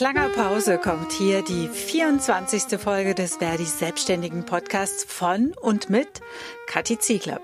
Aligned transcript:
Langer 0.00 0.30
Pause 0.30 0.78
kommt 0.78 1.12
hier 1.12 1.42
die 1.42 1.68
24. 1.68 2.80
Folge 2.80 3.14
des 3.14 3.36
Verdi 3.36 3.66
Selbstständigen 3.66 4.46
Podcasts 4.46 5.04
von 5.04 5.52
und 5.60 5.90
mit 5.90 6.22
Kathi 6.66 6.98
Ziegler. 6.98 7.38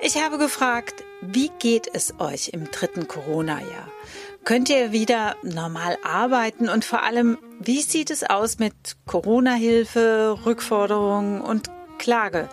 Ich 0.00 0.22
habe 0.22 0.38
gefragt, 0.38 1.02
wie 1.22 1.50
geht 1.58 1.90
es 1.92 2.14
euch 2.20 2.50
im 2.50 2.70
dritten 2.70 3.08
Corona-Jahr? 3.08 3.88
Könnt 4.44 4.70
ihr 4.70 4.92
wieder 4.92 5.34
normal 5.42 5.98
arbeiten 6.04 6.68
und 6.68 6.84
vor 6.84 7.02
allem, 7.02 7.36
wie 7.58 7.82
sieht 7.82 8.12
es 8.12 8.22
aus 8.22 8.60
mit 8.60 8.74
Corona-Hilfe, 9.06 10.38
Rückforderungen 10.46 11.40
und 11.40 11.68
Klage? 11.98 12.48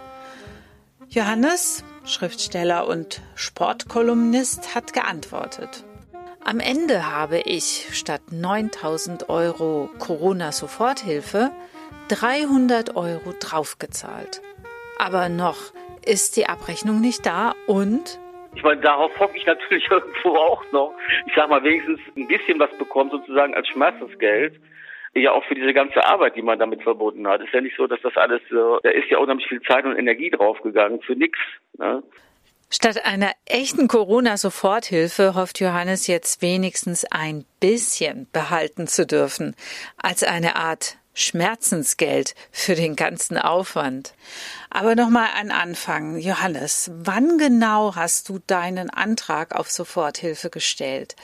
Johannes, 1.07 1.83
Schriftsteller 2.03 2.87
und 2.87 3.21
Sportkolumnist, 3.35 4.73
hat 4.73 4.93
geantwortet. 4.93 5.85
Am 6.47 6.59
Ende 6.59 7.11
habe 7.11 7.39
ich 7.43 7.87
statt 7.91 8.21
9000 8.29 9.29
Euro 9.29 9.89
Corona-Soforthilfe 9.97 11.49
300 12.09 12.95
Euro 12.95 13.33
draufgezahlt. 13.39 14.43
Aber 14.99 15.27
noch 15.27 15.73
ist 16.05 16.37
die 16.37 16.45
Abrechnung 16.45 17.01
nicht 17.01 17.25
da 17.25 17.55
und 17.65 18.19
ich 18.53 18.61
meine, 18.61 18.79
darauf 18.79 19.11
hoffe 19.19 19.35
ich 19.35 19.47
natürlich 19.47 19.85
irgendwo 19.89 20.37
auch 20.37 20.63
noch. 20.71 20.93
Ich 21.25 21.33
sag 21.35 21.49
mal, 21.49 21.63
wenigstens 21.63 21.99
ein 22.15 22.27
bisschen 22.27 22.59
was 22.59 22.71
bekommen, 22.77 23.09
sozusagen 23.09 23.55
als 23.55 23.67
Schmerzensgeld. 23.69 24.53
Ja, 25.15 25.31
auch 25.31 25.43
für 25.45 25.55
diese 25.55 25.73
ganze 25.73 26.05
Arbeit, 26.05 26.35
die 26.35 26.43
man 26.43 26.59
damit 26.59 26.83
verbunden 26.83 27.27
hat. 27.27 27.41
Ist 27.41 27.53
ja 27.53 27.61
nicht 27.61 27.75
so, 27.75 27.87
dass 27.87 28.01
das 28.01 28.15
alles, 28.17 28.41
da 28.51 28.89
ist 28.91 29.09
ja 29.09 29.17
unheimlich 29.17 29.47
viel 29.47 29.61
Zeit 29.63 29.83
und 29.83 29.97
Energie 29.97 30.29
draufgegangen 30.29 31.01
für 31.01 31.15
nichts. 31.15 31.39
Ne? 31.79 32.03
Statt 32.75 33.05
einer 33.05 33.31
echten 33.45 33.87
Corona-Soforthilfe 33.87 35.33
hofft 35.33 35.61
Johannes 35.61 36.07
jetzt 36.07 36.41
wenigstens 36.41 37.05
ein 37.05 37.45
bisschen 37.61 38.27
behalten 38.33 38.85
zu 38.87 39.05
dürfen, 39.05 39.55
als 39.95 40.23
eine 40.23 40.57
Art 40.57 40.97
Schmerzensgeld 41.13 42.35
für 42.51 42.75
den 42.75 42.97
ganzen 42.97 43.37
Aufwand. 43.37 44.13
Aber 44.69 44.95
nochmal 44.95 45.29
an 45.39 45.51
Anfang. 45.51 46.17
Johannes, 46.17 46.91
wann 46.93 47.37
genau 47.37 47.95
hast 47.95 48.27
du 48.27 48.39
deinen 48.45 48.89
Antrag 48.89 49.55
auf 49.55 49.71
Soforthilfe 49.71 50.49
gestellt? 50.49 51.15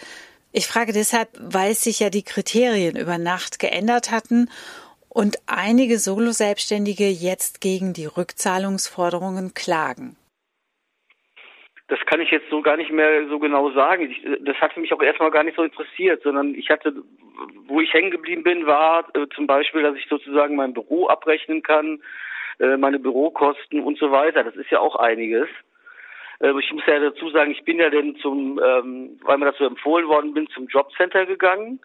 Ich 0.54 0.68
frage 0.68 0.94
deshalb, 0.94 1.38
weil 1.38 1.76
sich 1.76 2.00
ja 2.00 2.10
die 2.10 2.24
Kriterien 2.24 2.96
über 2.96 3.18
Nacht 3.18 3.60
geändert 3.60 4.10
hatten 4.10 4.50
und 5.10 5.38
einige 5.48 6.00
Solo-Selbstständige 6.00 7.10
jetzt 7.10 7.60
gegen 7.60 7.92
die 7.92 8.06
Rückzahlungsforderungen 8.06 9.54
klagen. 9.54 10.16
Das 11.92 12.00
kann 12.06 12.22
ich 12.22 12.32
jetzt 12.32 12.50
so 12.50 12.62
gar 12.62 12.78
nicht 12.78 12.90
mehr 12.90 13.28
so 13.28 13.38
genau 13.38 13.70
sagen. 13.72 14.10
Ich, 14.10 14.26
das 14.46 14.56
hat 14.62 14.78
mich 14.78 14.94
auch 14.94 15.02
erstmal 15.02 15.30
gar 15.30 15.44
nicht 15.44 15.58
so 15.58 15.64
interessiert, 15.64 16.24
sondern 16.24 16.56
ich 16.56 16.70
hatte, 16.70 16.94
wo 17.68 17.82
ich 17.82 17.94
hängen 17.94 18.12
geblieben 18.12 18.44
bin, 18.44 18.66
war 18.66 19.06
äh, 19.14 19.28
zum 19.36 19.46
Beispiel, 19.46 19.84
dass 19.84 19.98
ich 19.98 20.08
sozusagen 20.08 20.56
mein 20.56 20.74
Büro 20.74 21.08
abrechnen 21.08 21.64
kann, 21.64 22.02
äh, 22.60 22.78
meine 22.78 22.98
Bürokosten 22.98 23.82
und 23.82 23.98
so 23.98 24.10
weiter. 24.10 24.46
Das 24.46 24.56
ist 24.56 24.72
ja 24.72 24.80
auch 24.80 24.96
einiges. 24.96 25.50
Äh, 26.40 26.54
ich 26.58 26.72
muss 26.72 26.86
ja 26.88 26.98
dazu 26.98 27.30
sagen, 27.30 27.52
ich 27.52 27.66
bin 27.66 27.78
ja 27.78 27.90
dann 27.90 28.16
zum, 28.22 28.58
ähm, 28.64 29.20
weil 29.24 29.38
mir 29.38 29.48
das 29.48 29.58
so 29.58 29.66
empfohlen 29.66 30.08
worden 30.08 30.34
bin, 30.34 30.48
zum 30.48 30.68
Jobcenter 30.68 31.26
gegangen 31.26 31.82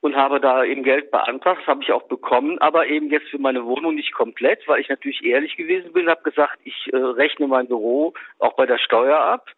und 0.00 0.16
habe 0.16 0.40
da 0.40 0.64
eben 0.64 0.82
Geld 0.82 1.10
beantragt. 1.10 1.60
Das 1.60 1.66
habe 1.66 1.82
ich 1.82 1.92
auch 1.92 2.04
bekommen, 2.04 2.58
aber 2.58 2.86
eben 2.86 3.10
jetzt 3.10 3.28
für 3.28 3.38
meine 3.38 3.64
Wohnung 3.64 3.94
nicht 3.94 4.12
komplett, 4.12 4.66
weil 4.68 4.80
ich 4.80 4.88
natürlich 4.88 5.24
ehrlich 5.24 5.56
gewesen 5.56 5.92
bin, 5.92 6.08
habe 6.08 6.22
gesagt, 6.22 6.58
ich 6.64 6.92
äh, 6.92 6.96
rechne 6.96 7.46
mein 7.46 7.68
Büro 7.68 8.14
auch 8.38 8.54
bei 8.54 8.66
der 8.66 8.78
Steuer 8.78 9.18
ab. 9.18 9.50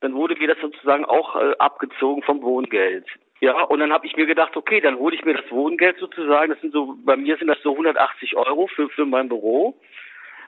Dann 0.00 0.14
wurde 0.14 0.36
mir 0.36 0.48
das 0.48 0.58
sozusagen 0.60 1.04
auch 1.04 1.36
äh, 1.36 1.54
abgezogen 1.58 2.22
vom 2.22 2.42
Wohngeld. 2.42 3.06
Ja, 3.40 3.62
und 3.62 3.80
dann 3.80 3.92
habe 3.92 4.06
ich 4.06 4.16
mir 4.16 4.26
gedacht, 4.26 4.56
okay, 4.56 4.80
dann 4.80 4.98
hole 4.98 5.14
ich 5.14 5.24
mir 5.24 5.34
das 5.34 5.50
Wohngeld 5.50 5.98
sozusagen. 5.98 6.50
Das 6.50 6.60
sind 6.60 6.72
so, 6.72 6.94
bei 7.04 7.16
mir 7.16 7.36
sind 7.36 7.48
das 7.48 7.60
so 7.62 7.72
180 7.72 8.36
Euro 8.36 8.68
für, 8.68 8.88
für 8.88 9.04
mein 9.04 9.28
Büro. 9.28 9.78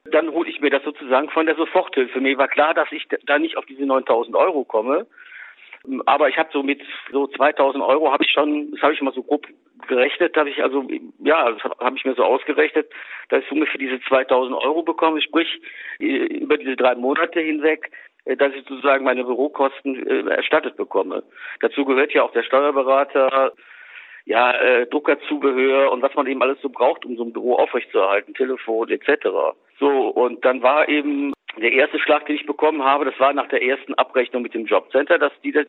Dann 0.05 0.31
hole 0.31 0.49
ich 0.49 0.61
mir 0.61 0.71
das 0.71 0.85
sozusagen 0.85 1.29
von 1.31 1.47
der 1.47 1.57
Soforthilfe. 1.57 2.21
Mir 2.21 2.39
war 2.39 2.49
klar, 2.49 2.75
dass 2.75 2.91
ich 2.93 3.07
da 3.27 3.39
nicht 3.39 3.57
auf 3.57 3.67
diese 3.67 3.85
9000 3.85 4.37
Euro 4.37 4.65
komme. 4.65 5.07
Aber 6.07 6.29
ich 6.29 6.39
habe 6.39 6.49
so 6.53 6.63
mit 6.63 6.81
so 7.13 7.27
2000 7.27 7.83
Euro 7.83 8.13
habe 8.13 8.25
ich 8.25 8.31
schon, 8.31 8.73
das 8.73 8.83
habe 8.83 8.95
ich 8.95 9.01
mal 9.01 9.13
so 9.13 9.23
grob 9.23 9.47
gerechnet, 9.89 10.37
habe 10.37 10.51
ich 10.51 10.63
also, 10.63 10.87
ja, 11.21 11.51
das 11.51 11.63
habe 11.63 11.77
hab 11.79 11.97
ich 11.97 12.05
mir 12.05 12.15
so 12.15 12.25
ausgerechnet, 12.25 12.89
dass 13.29 13.45
ich 13.45 13.53
ungefähr 13.53 13.79
diese 13.79 14.01
2000 14.01 14.57
Euro 14.57 14.83
bekomme, 14.83 15.21
sprich 15.23 15.61
über 15.99 16.59
diese 16.59 16.77
drei 16.77 16.95
Monate 16.95 17.41
hinweg, 17.41 17.91
äh, 18.25 18.37
dass 18.37 18.53
ich 18.55 18.65
sozusagen 18.67 19.05
meine 19.05 19.25
Bürokosten 19.25 20.07
äh, 20.07 20.31
erstattet 20.31 20.77
bekomme. 20.77 21.23
Dazu 21.61 21.85
gehört 21.85 22.13
ja 22.13 22.23
auch 22.23 22.33
der 22.33 22.43
Steuerberater, 22.43 23.53
ja, 24.25 24.51
äh, 24.53 24.87
Druckerzubehör 24.87 25.93
und 25.93 26.03
was 26.03 26.15
man 26.15 26.27
eben 26.27 26.43
alles 26.43 26.61
so 26.61 26.69
braucht, 26.69 27.05
um 27.05 27.17
so 27.17 27.23
ein 27.23 27.33
Büro 27.33 27.55
aufrechtzuerhalten, 27.55 28.35
Telefon 28.35 28.91
etc. 28.91 29.29
So, 29.79 30.09
und 30.09 30.45
dann 30.45 30.63
war 30.63 30.89
eben 30.89 31.33
der 31.63 31.73
erste 31.73 31.99
Schlag, 31.99 32.27
den 32.27 32.37
ich 32.37 32.47
bekommen 32.47 32.85
habe, 32.85 33.05
das 33.05 33.19
war 33.19 33.33
nach 33.33 33.49
der 33.49 33.63
ersten 33.63 33.95
Abrechnung 33.95 34.43
mit 34.43 34.55
dem 34.55 34.67
Jobcenter, 34.67 35.19
dass 35.19 35.33
die, 35.43 35.53
das, 35.53 35.67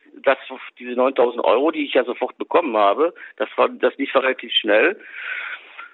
diese 0.78 0.92
9000 0.92 1.42
Euro, 1.44 1.70
die 1.70 1.86
ich 1.86 1.94
ja 1.94 2.04
sofort 2.04 2.36
bekommen 2.38 2.76
habe, 2.76 3.14
das 3.36 3.48
war, 3.56 3.68
das 3.68 3.96
lief 3.96 4.14
relativ 4.14 4.52
schnell, 4.52 5.00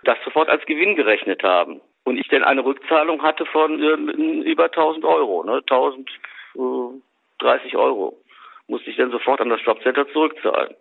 das 0.02 0.18
sofort 0.24 0.48
als 0.48 0.64
Gewinn 0.66 0.96
gerechnet 0.96 1.42
haben. 1.42 1.80
Und 2.04 2.18
ich 2.18 2.28
dann 2.28 2.44
eine 2.44 2.64
Rückzahlung 2.64 3.22
hatte 3.22 3.46
von 3.46 3.80
äh, 3.80 4.50
über 4.50 4.64
1000 4.64 5.04
Euro, 5.04 5.44
ne, 5.44 5.62
1030 5.68 7.76
Euro 7.76 8.18
musste 8.66 8.90
ich 8.90 8.96
dann 8.96 9.10
sofort 9.10 9.40
an 9.40 9.50
das 9.50 9.64
Jobcenter 9.64 10.08
zurückzahlen. 10.08 10.74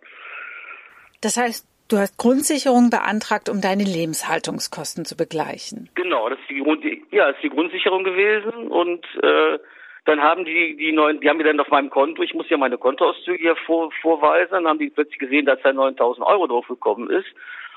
Das 1.20 1.36
heißt, 1.36 1.66
Du 1.88 1.98
hast 1.98 2.16
Grundsicherung 2.16 2.88
beantragt, 2.88 3.50
um 3.50 3.60
deine 3.60 3.84
Lebenshaltungskosten 3.84 5.04
zu 5.04 5.16
begleichen. 5.16 5.90
Genau, 5.94 6.30
das 6.30 6.38
ist 6.40 6.48
die, 6.48 6.60
Grund, 6.60 6.82
ja, 7.10 7.28
ist 7.28 7.42
die 7.42 7.50
Grundsicherung 7.50 8.04
gewesen 8.04 8.68
und 8.68 9.04
äh, 9.22 9.58
dann 10.06 10.22
haben 10.22 10.44
die 10.44 10.76
die 10.76 10.92
neuen, 10.92 11.20
die 11.20 11.28
haben 11.28 11.36
mir 11.36 11.44
dann 11.44 11.60
auf 11.60 11.68
meinem 11.68 11.90
Konto, 11.90 12.22
ich 12.22 12.34
muss 12.34 12.48
ja 12.48 12.56
meine 12.56 12.78
Kontoauszüge 12.78 13.38
hier 13.38 13.56
vor, 13.66 13.90
vorweisen, 14.00 14.52
dann 14.52 14.66
haben 14.66 14.78
die 14.78 14.90
plötzlich 14.90 15.18
gesehen, 15.18 15.46
dass 15.46 15.60
da 15.62 15.72
9000 15.72 16.26
Euro 16.26 16.46
draufgekommen 16.46 17.10
ist 17.10 17.28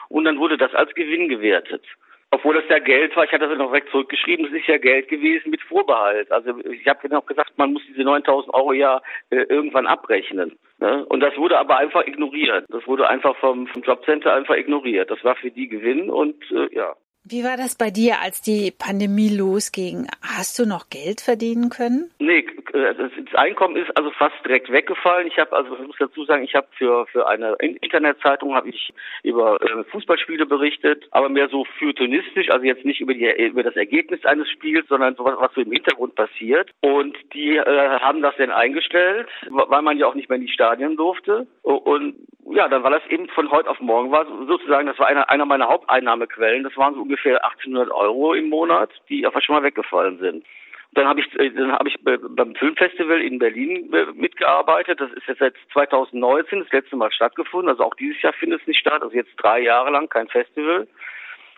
und 0.08 0.24
dann 0.24 0.40
wurde 0.40 0.58
das 0.58 0.74
als 0.74 0.94
Gewinn 0.94 1.28
gewertet. 1.28 1.84
Obwohl 2.32 2.56
das 2.56 2.70
ja 2.70 2.80
Geld 2.80 3.16
war, 3.16 3.24
ich 3.24 3.32
hatte 3.32 3.48
das 3.48 3.58
noch 3.58 3.68
direkt 3.68 3.90
zurückgeschrieben, 3.92 4.46
es 4.48 4.54
ist 4.54 4.68
ja 4.68 4.78
Geld 4.78 5.08
gewesen 5.08 5.50
mit 5.50 5.62
Vorbehalt. 5.62 6.30
Also 6.32 6.58
ich 6.60 6.86
habe 6.88 7.18
auch 7.18 7.26
gesagt, 7.26 7.58
man 7.58 7.74
muss 7.74 7.84
diese 7.88 8.04
9000 8.04 8.54
Euro 8.54 8.74
ja 8.74 9.02
äh, 9.30 9.44
irgendwann 9.44 9.88
abrechnen. 9.88 10.58
Ne? 10.80 11.06
Und 11.06 11.22
das 11.22 11.36
wurde 11.38 11.58
aber 11.58 11.78
einfach 11.78 12.06
ignoriert. 12.06 12.66
Das 12.70 12.86
wurde 12.86 13.10
einfach 13.10 13.36
vom, 13.38 13.68
vom 13.68 13.82
Jobcenter 13.82 14.34
einfach 14.34 14.56
ignoriert. 14.56 15.10
Das 15.10 15.24
war 15.24 15.36
für 15.36 15.52
die 15.52 15.68
Gewinn 15.68 16.10
und 16.10 16.44
äh, 16.52 16.74
ja. 16.76 16.96
Wie 17.30 17.44
war 17.44 17.58
das 17.58 17.76
bei 17.76 17.90
dir, 17.90 18.22
als 18.22 18.42
die 18.42 18.72
Pandemie 18.72 19.28
losging? 19.28 20.08
Hast 20.22 20.58
du 20.60 20.66
noch 20.66 20.90
Geld 20.90 21.20
verdienen 21.20 21.70
können? 21.70 22.10
Nee, 22.20 22.46
äh, 22.72 22.94
das 22.96 23.12
Einkommen 23.34 23.76
ist 23.76 23.96
also 23.98 24.12
fast 24.12 24.36
direkt 24.46 24.72
weggefallen. 24.72 25.28
Ich 25.28 25.38
habe 25.38 25.54
also 25.54 25.76
ich 25.76 25.88
muss 25.88 25.98
dazu 26.00 26.24
sagen, 26.24 26.44
ich 26.44 26.56
habe 26.56 26.68
für 26.78 27.06
für 27.08 27.28
eine 27.28 27.56
Internetzeitung 27.60 28.56
habe 28.56 28.70
ich 28.70 28.94
über 29.24 29.62
äh, 29.62 29.84
Fußballspiele 29.92 30.46
berichtet, 30.46 31.06
aber 31.12 31.28
mehr 31.28 31.50
so 31.50 31.66
feuilletonistisch, 31.78 32.50
also 32.50 32.66
jetzt 32.66 32.86
nicht 32.86 33.02
über 33.02 33.14
die 33.14 33.26
über 33.26 33.64
das 33.64 33.76
Ergebnis 33.76 34.24
eines 34.24 34.50
Spiels, 34.50 34.88
sondern 34.88 35.16
so 35.16 35.26
was, 35.26 35.36
was 35.38 35.54
so 35.54 35.60
im 35.60 35.72
Hintergrund 35.72 36.16
passiert. 36.16 36.72
Und 36.80 37.18
die 37.34 37.58
äh, 37.58 38.00
haben 38.00 38.22
das 38.22 38.36
dann 38.38 38.52
eingestellt, 38.52 39.28
weil 39.50 39.82
man 39.82 39.98
ja 39.98 40.08
auch 40.08 40.16
nicht 40.16 40.30
mehr 40.30 40.38
in 40.38 40.46
die 40.46 40.54
Stadien 40.54 40.96
durfte. 40.96 41.46
Und 41.64 42.16
ja, 42.52 42.68
dann 42.68 42.84
war 42.84 42.92
das 42.92 43.06
eben 43.08 43.28
von 43.30 43.52
heute 43.52 43.70
auf 43.70 43.80
morgen 43.80 44.12
war 44.12 44.26
sozusagen, 44.48 44.88
das 44.88 44.98
war 45.00 45.08
einer 45.08 45.30
einer 45.30 45.46
meiner 45.46 45.68
Haupteinnahmequellen. 45.68 46.64
Das 46.64 46.78
waren 46.78 46.96
so 46.96 47.02
ungefähr 47.02 47.18
ungefähr 47.18 47.44
1800 47.46 47.92
Euro 47.92 48.34
im 48.34 48.50
Monat, 48.50 48.90
die 49.10 49.26
einfach 49.26 49.42
schon 49.42 49.56
mal 49.56 49.64
weggefallen 49.64 50.20
sind. 50.20 50.46
Dann 50.94 51.08
habe 51.08 51.20
ich, 51.20 51.40
äh, 51.40 51.52
dann 51.52 51.74
habe 51.74 51.90
ich 51.90 51.98
beim 52.04 52.56
Filmfestival 52.56 53.22
in 53.22 53.40
Berlin 53.40 53.92
mitgearbeitet. 54.16 55.02
Das 55.02 55.12
ist 55.12 55.28
jetzt 55.28 55.40
seit 55.40 55.56
2019 55.74 56.60
das 56.60 56.72
letzte 56.72 56.96
Mal 56.96 57.12
stattgefunden. 57.12 57.70
Also 57.70 57.84
auch 57.84 57.96
dieses 57.96 58.22
Jahr 58.22 58.34
findet 58.34 58.62
es 58.62 58.68
nicht 58.68 58.80
statt. 58.80 59.02
Also 59.02 59.16
jetzt 59.16 59.36
drei 59.38 59.60
Jahre 59.60 59.92
lang 59.92 60.10
kein 60.10 60.28
Festival. 60.28 60.88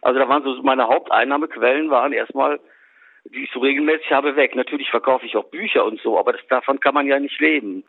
Also 0.01 0.19
da 0.19 0.27
waren 0.27 0.43
so 0.43 0.61
meine 0.63 0.87
Haupteinnahmequellen 0.87 1.89
waren 1.89 2.13
erstmal, 2.13 2.59
die 3.25 3.43
ich 3.43 3.51
so 3.51 3.59
regelmäßig 3.59 4.11
habe, 4.11 4.35
weg. 4.35 4.55
Natürlich 4.55 4.89
verkaufe 4.89 5.25
ich 5.25 5.35
auch 5.35 5.45
Bücher 5.45 5.85
und 5.85 5.99
so, 6.01 6.17
aber 6.17 6.33
das, 6.33 6.41
davon 6.49 6.79
kann 6.79 6.93
man 6.93 7.07
ja 7.07 7.19
nicht 7.19 7.39
leben. 7.39 7.83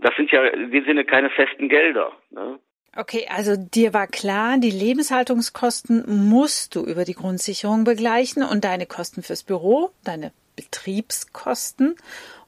Das 0.00 0.14
sind 0.16 0.30
ja 0.30 0.44
in 0.44 0.70
dem 0.70 0.84
Sinne 0.84 1.04
keine 1.04 1.30
festen 1.30 1.68
Gelder. 1.68 2.12
Ne? 2.30 2.58
Okay, 2.96 3.26
also 3.28 3.56
dir 3.56 3.92
war 3.92 4.06
klar, 4.06 4.56
die 4.58 4.70
Lebenshaltungskosten 4.70 6.04
musst 6.06 6.74
du 6.74 6.84
über 6.84 7.04
die 7.04 7.12
Grundsicherung 7.12 7.84
begleichen 7.84 8.42
und 8.42 8.64
deine 8.64 8.86
Kosten 8.86 9.22
fürs 9.22 9.42
Büro, 9.42 9.90
deine 10.02 10.32
Betriebskosten 10.56 11.96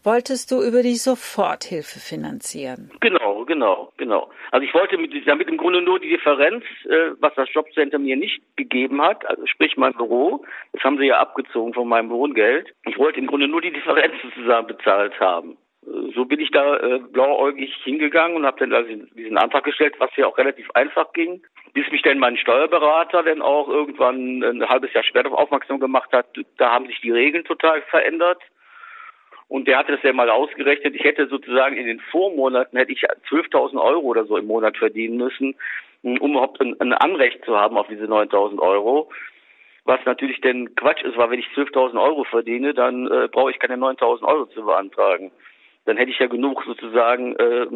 wolltest 0.03 0.51
du 0.51 0.63
über 0.63 0.83
die 0.83 0.95
Soforthilfe 0.95 1.99
finanzieren. 1.99 2.91
Genau, 3.01 3.45
genau, 3.45 3.93
genau. 3.97 4.31
Also 4.53 4.67
ich 4.67 4.73
wollte 4.73 4.97
mit, 4.97 5.13
damit 5.27 5.49
im 5.49 5.59
Grunde 5.59 5.83
nur 5.83 6.01
die 6.01 6.09
Differenz, 6.09 6.65
äh, 6.85 7.11
was 7.21 7.35
das 7.35 7.53
Jobcenter 7.53 7.99
mir 7.99 8.17
nicht 8.17 8.41
gegeben 8.57 9.03
hat, 9.03 9.27
also 9.27 9.45
sprich 9.47 9.77
mein 9.77 9.93
Büro, 9.93 10.45
das 10.73 10.83
haben 10.83 10.99
sie 10.99 11.07
ja 11.07 11.19
abgezogen 11.19 11.75
von 11.75 11.89
meinem 11.89 12.11
Wohngeld. 12.11 12.75
Ich 12.87 12.99
wollte 12.99 13.19
im 13.19 13.27
Grunde 13.27 13.49
nur 13.49 13.61
die 13.61 13.73
Differenz 13.73 14.15
sozusagen 14.23 14.67
bezahlt 14.69 15.19
haben. 15.21 15.59
So 16.14 16.25
bin 16.25 16.40
ich 16.40 16.50
da 16.50 16.76
äh, 16.76 16.99
blauäugig 16.99 17.75
hingegangen 17.85 18.37
und 18.37 18.46
habe 18.46 18.58
dann 18.61 18.73
also 18.73 18.90
diesen 19.14 19.38
Antrag 19.38 19.64
gestellt, 19.64 19.94
was 19.99 20.11
ja 20.17 20.26
auch 20.26 20.37
relativ 20.37 20.70
einfach 20.73 21.12
ging, 21.12 21.43
bis 21.73 21.90
mich 21.90 22.02
dann 22.02 22.19
mein 22.19 22.37
Steuerberater 22.37 23.23
dann 23.23 23.43
auch 23.43 23.69
irgendwann 23.69 24.43
ein 24.43 24.69
halbes 24.69 24.93
Jahr 24.93 25.05
später 25.05 25.32
aufmerksam 25.32 25.81
gemacht 25.81 26.12
hat, 26.12 26.26
da 26.56 26.73
haben 26.73 26.87
sich 26.87 27.00
die 27.00 27.11
Regeln 27.11 27.44
total 27.44 27.82
verändert. 27.82 28.40
Und 29.49 29.67
der 29.67 29.79
hatte 29.79 29.93
das 29.93 30.02
ja 30.02 30.12
mal 30.12 30.29
ausgerechnet. 30.29 30.94
Ich 30.94 31.05
hätte 31.05 31.26
sozusagen 31.26 31.76
in 31.76 31.87
den 31.87 32.00
Vormonaten 32.00 32.76
hätte 32.76 32.93
ich 32.93 33.02
12.000 33.31 33.81
Euro 33.81 34.02
oder 34.02 34.26
so 34.26 34.37
im 34.37 34.46
Monat 34.46 34.76
verdienen 34.76 35.17
müssen, 35.17 35.56
um 36.02 36.17
überhaupt 36.17 36.61
ein, 36.61 36.79
ein 36.81 36.93
Anrecht 36.93 37.43
zu 37.46 37.56
haben 37.56 37.79
auf 37.79 37.88
diese 37.88 38.05
9.000 38.05 38.58
Euro. 38.58 39.11
Was 39.85 40.00
natürlich 40.05 40.43
denn 40.43 40.75
Quatsch 40.75 41.02
ist, 41.02 41.17
weil 41.17 41.31
wenn 41.31 41.40
ich 41.40 41.46
12.000 41.56 41.99
Euro 41.99 42.25
verdiene, 42.25 42.75
dann 42.75 43.11
äh, 43.11 43.29
brauche 43.29 43.50
ich 43.50 43.58
keine 43.58 43.76
9.000 43.76 44.23
Euro 44.25 44.44
zu 44.46 44.62
beantragen. 44.62 45.32
Dann 45.88 45.96
hätte 45.96 46.11
ich 46.11 46.19
ja 46.19 46.26
genug 46.26 46.62
sozusagen 46.67 47.35
äh, 47.37 47.67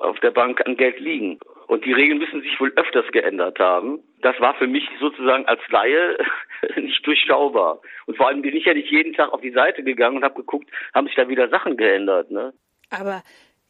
auf 0.00 0.18
der 0.18 0.32
Bank 0.32 0.60
an 0.66 0.76
Geld 0.76 0.98
liegen. 0.98 1.38
Und 1.68 1.84
die 1.84 1.92
Regeln 1.92 2.18
müssen 2.18 2.42
sich 2.42 2.58
wohl 2.58 2.72
öfters 2.74 3.06
geändert 3.12 3.60
haben. 3.60 4.00
Das 4.22 4.34
war 4.40 4.54
für 4.54 4.66
mich 4.66 4.82
sozusagen 4.98 5.46
als 5.46 5.60
Laie 5.68 6.18
nicht 6.76 7.06
durchschaubar. 7.06 7.80
Und 8.06 8.16
vor 8.16 8.26
allem 8.26 8.42
bin 8.42 8.56
ich 8.56 8.64
ja 8.64 8.74
nicht 8.74 8.90
jeden 8.90 9.12
Tag 9.12 9.32
auf 9.32 9.40
die 9.40 9.52
Seite 9.52 9.84
gegangen 9.84 10.16
und 10.16 10.24
habe 10.24 10.34
geguckt, 10.34 10.68
haben 10.94 11.06
sich 11.06 11.14
da 11.14 11.28
wieder 11.28 11.48
Sachen 11.48 11.76
geändert. 11.76 12.32
Ne? 12.32 12.52
Aber 12.90 13.22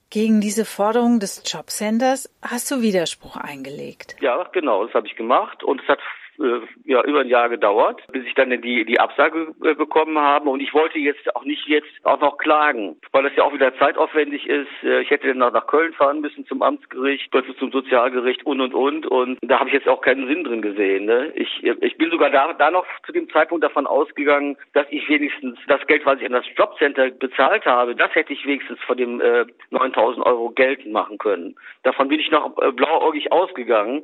gegen 0.08 0.40
diese 0.40 0.64
Forderung 0.64 1.20
des 1.20 1.42
Jobcenters 1.44 2.34
hast 2.40 2.70
du 2.70 2.80
Widerspruch 2.80 3.36
eingelegt. 3.36 4.16
Ja, 4.22 4.44
genau, 4.50 4.86
das 4.86 4.94
habe 4.94 5.08
ich 5.08 5.14
gemacht 5.14 5.62
und 5.62 5.82
es 5.82 5.88
hat 5.88 5.98
äh, 6.38 6.60
ja 6.84 7.02
über 7.04 7.20
ein 7.20 7.28
Jahr 7.28 7.48
gedauert, 7.48 8.02
bis 8.12 8.24
ich 8.24 8.34
dann 8.34 8.50
die 8.50 8.84
die 8.84 9.00
Absage 9.00 9.54
äh, 9.64 9.74
bekommen 9.74 10.18
habe 10.18 10.48
und 10.48 10.60
ich 10.60 10.74
wollte 10.74 10.98
jetzt 10.98 11.34
auch 11.34 11.44
nicht 11.44 11.66
jetzt 11.66 11.88
auch 12.04 12.20
noch 12.20 12.38
klagen, 12.38 12.96
weil 13.12 13.24
das 13.24 13.36
ja 13.36 13.44
auch 13.44 13.52
wieder 13.52 13.76
zeitaufwendig 13.78 14.46
ist. 14.46 14.68
Äh, 14.82 15.02
ich 15.02 15.10
hätte 15.10 15.28
dann 15.28 15.52
nach 15.52 15.66
Köln 15.66 15.92
fahren 15.92 16.20
müssen 16.20 16.46
zum 16.46 16.62
Amtsgericht, 16.62 17.30
zum 17.58 17.70
Sozialgericht 17.70 18.44
und 18.46 18.60
und 18.60 18.74
und 18.74 19.06
und 19.06 19.38
da 19.42 19.60
habe 19.60 19.68
ich 19.68 19.74
jetzt 19.74 19.88
auch 19.88 20.00
keinen 20.00 20.26
Sinn 20.26 20.44
drin 20.44 20.62
gesehen. 20.62 21.06
Ne? 21.06 21.32
Ich 21.34 21.62
ich 21.62 21.96
bin 21.96 22.10
sogar 22.10 22.30
da 22.30 22.52
da 22.52 22.70
noch 22.70 22.86
zu 23.04 23.12
dem 23.12 23.28
Zeitpunkt 23.30 23.64
davon 23.64 23.86
ausgegangen, 23.86 24.56
dass 24.72 24.86
ich 24.90 25.08
wenigstens 25.08 25.58
das 25.68 25.86
Geld, 25.86 26.04
was 26.06 26.20
ich 26.20 26.26
an 26.26 26.32
das 26.32 26.46
Jobcenter 26.56 27.10
bezahlt 27.10 27.66
habe, 27.66 27.94
das 27.94 28.14
hätte 28.14 28.32
ich 28.32 28.46
wenigstens 28.46 28.80
von 28.80 28.96
dem 28.96 29.20
äh, 29.20 29.44
9.000 29.72 30.22
Euro 30.22 30.50
geltend 30.50 30.92
machen 30.92 31.18
können. 31.18 31.56
Davon 31.82 32.08
bin 32.08 32.20
ich 32.20 32.30
noch 32.30 32.56
äh, 32.58 32.72
blauäugig 32.72 33.32
ausgegangen 33.32 34.02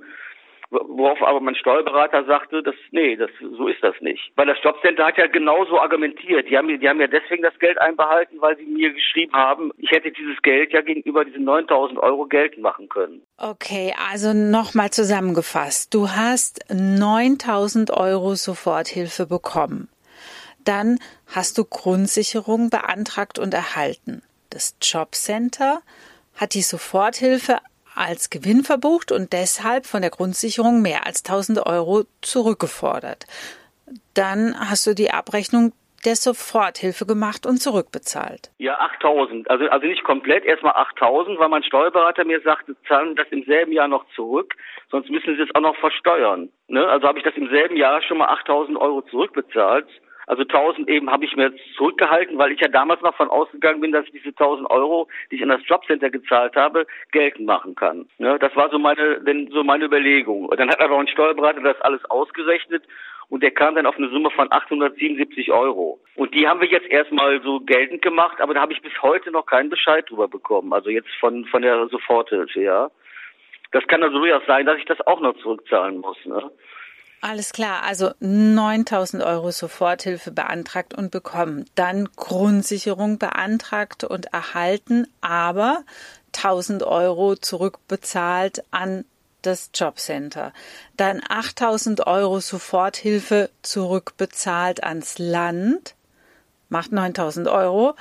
worauf 0.73 1.23
aber 1.23 1.41
mein 1.41 1.55
Steuerberater 1.55 2.25
sagte, 2.25 2.63
dass 2.63 2.75
nee, 2.91 3.17
das 3.17 3.31
so 3.41 3.69
ist 3.69 3.83
das 3.83 3.95
nicht. 4.01 4.33
Weil 4.37 4.47
das 4.47 4.57
Jobcenter 4.63 5.07
hat 5.07 5.19
ja 5.19 5.27
genauso 5.27 5.79
argumentiert. 5.79 6.49
Die 6.49 6.57
haben, 6.57 6.69
die 6.69 6.89
haben 6.89 7.01
ja 7.01 7.07
deswegen 7.07 7.43
das 7.43 7.59
Geld 7.59 7.81
einbehalten, 7.81 8.41
weil 8.41 8.57
sie 8.57 8.65
mir 8.65 8.93
geschrieben 8.93 9.33
haben, 9.35 9.71
ich 9.77 9.91
hätte 9.91 10.11
dieses 10.11 10.41
Geld 10.43 10.73
ja 10.73 10.81
gegenüber 10.81 11.25
diesen 11.25 11.45
9000 11.45 11.99
Euro 11.99 12.27
geltend 12.27 12.63
machen 12.63 12.89
können. 12.89 13.23
Okay, 13.37 13.95
also 14.11 14.33
nochmal 14.33 14.91
zusammengefasst. 14.91 15.93
Du 15.93 16.11
hast 16.11 16.65
9000 16.73 17.91
Euro 17.91 18.35
Soforthilfe 18.35 19.27
bekommen. 19.27 19.89
Dann 20.65 20.99
hast 21.27 21.59
du 21.59 21.65
Grundsicherung 21.65 22.71
beantragt 22.71 23.39
und 23.39 23.53
erhalten. 23.53 24.23
Das 24.51 24.77
Jobcenter 24.81 25.83
hat 26.37 26.55
die 26.55 26.63
Soforthilfe 26.63 27.59
als 27.95 28.31
Gewinn 28.31 28.63
verbucht 28.63 29.13
und 29.13 29.33
deshalb 29.33 29.87
von 29.87 30.03
der 30.03 30.11
Grundsicherung 30.11 30.83
mehr 30.83 31.07
als 31.07 31.25
1000 31.25 31.67
Euro 31.67 32.05
zurückgefordert. 32.21 33.27
Dann 34.15 34.55
hast 34.59 34.87
du 34.87 34.95
die 34.95 35.11
Abrechnung 35.11 35.73
der 36.05 36.17
Soforthilfe 36.17 37.07
gemacht 37.07 37.47
und 37.47 37.59
zurückbezahlt. 37.59 38.51
Ja, 38.59 38.79
8000. 38.79 39.49
Also, 39.49 39.67
also 39.67 39.87
nicht 39.87 40.03
komplett, 40.03 40.45
erstmal 40.45 40.75
8000, 40.75 41.39
weil 41.39 41.49
mein 41.49 41.63
Steuerberater 41.63 42.25
mir 42.25 42.41
sagte, 42.41 42.77
zahlen 42.89 43.15
das 43.15 43.29
im 43.31 43.45
selben 43.45 43.73
Jahr 43.73 43.89
noch 43.89 44.05
zurück, 44.15 44.55
sonst 44.91 45.11
müssen 45.11 45.37
sie 45.37 45.43
es 45.43 45.55
auch 45.55 45.61
noch 45.61 45.77
versteuern. 45.77 46.51
Ne? 46.67 46.87
Also 46.89 47.07
habe 47.07 47.19
ich 47.19 47.25
das 47.25 47.37
im 47.37 47.49
selben 47.49 47.77
Jahr 47.77 48.03
schon 48.03 48.19
mal 48.19 48.29
8000 48.29 48.77
Euro 48.79 49.03
zurückbezahlt 49.03 49.87
also 50.27 50.43
1000 50.43 50.89
eben 50.89 51.11
habe 51.11 51.25
ich 51.25 51.37
mir 51.37 51.53
zurückgehalten, 51.77 52.39
weil 52.39 52.53
ich 52.53 52.61
ja 52.61 52.69
damals 52.69 53.01
noch 53.03 53.17
von 53.17 53.29
ausgegangen 53.29 53.81
bin, 53.81 53.93
dass 53.93 54.07
ich 54.07 54.13
diese 54.13 54.29
1000 54.29 54.71
Euro, 54.71 55.09
die 55.31 55.37
ich 55.37 55.43
an 55.43 55.49
das 55.49 55.67
Jobcenter 55.67 56.11
gezahlt 56.11 56.57
habe, 56.57 56.87
geltend 57.11 57.47
machen 57.47 57.75
kann. 57.75 58.07
Ja, 58.19 58.39
das 58.39 58.55
war 58.57 58.71
so 58.71 58.79
meine, 58.79 59.21
denn 59.21 59.49
so 59.51 59.65
meine 59.65 59.85
Überlegung. 59.85 60.47
Und 60.47 60.59
dann 60.61 60.71
hat 60.71 60.81
aber 60.81 60.99
ein 60.99 61.09
Steuerberater 61.09 61.61
das 61.61 61.81
alles 61.81 62.05
ausgerechnet 62.11 62.85
und 63.33 63.43
der 63.43 63.51
kam 63.51 63.75
dann 63.75 63.87
auf 63.87 63.97
eine 63.97 64.11
Summe 64.11 64.31
von 64.31 64.53
877 64.53 65.51
Euro. 65.53 65.99
Und 66.17 66.35
die 66.35 66.47
haben 66.47 66.61
wir 66.61 66.69
jetzt 66.69 66.89
erstmal 66.89 67.41
so 67.43 67.61
geltend 67.61 68.03
gemacht, 68.03 68.41
aber 68.41 68.53
da 68.53 68.61
habe 68.61 68.75
ich 68.75 68.83
bis 68.83 68.93
heute 69.01 69.31
noch 69.31 69.47
keinen 69.47 69.71
Bescheid 69.71 70.05
drüber 70.09 70.29
bekommen. 70.29 70.73
Also 70.73 70.91
jetzt 70.91 71.09
von, 71.19 71.47
von 71.47 71.63
der 71.63 71.89
Soforthilfe, 71.89 72.61
ja. 72.61 72.91
Das 73.71 73.87
kann 73.87 74.03
also 74.03 74.19
durchaus 74.19 74.45
sein, 74.47 74.67
dass 74.67 74.77
ich 74.77 74.85
das 74.85 75.01
auch 75.07 75.21
noch 75.21 75.35
zurückzahlen 75.39 75.99
muss, 75.99 76.19
ne? 76.27 76.51
Alles 77.25 77.53
klar, 77.53 77.85
also 77.85 78.11
9000 78.19 79.23
Euro 79.23 79.53
Soforthilfe 79.53 80.33
beantragt 80.33 80.93
und 80.93 81.13
bekommen, 81.13 81.67
dann 81.77 82.09
Grundsicherung 82.17 83.19
beantragt 83.19 84.03
und 84.03 84.33
erhalten, 84.33 85.07
aber 85.21 85.85
1000 86.35 86.83
Euro 86.83 87.37
zurückbezahlt 87.37 88.65
an 88.73 89.05
das 89.43 89.71
Jobcenter. 89.73 90.53
Dann 90.97 91.23
8000 91.29 92.09
Euro 92.09 92.41
Soforthilfe 92.41 93.51
zurückbezahlt 93.63 94.83
ans 94.83 95.19
Land, 95.19 95.95
macht 96.71 96.91
9000 96.91 97.47
Euro, 97.47 97.95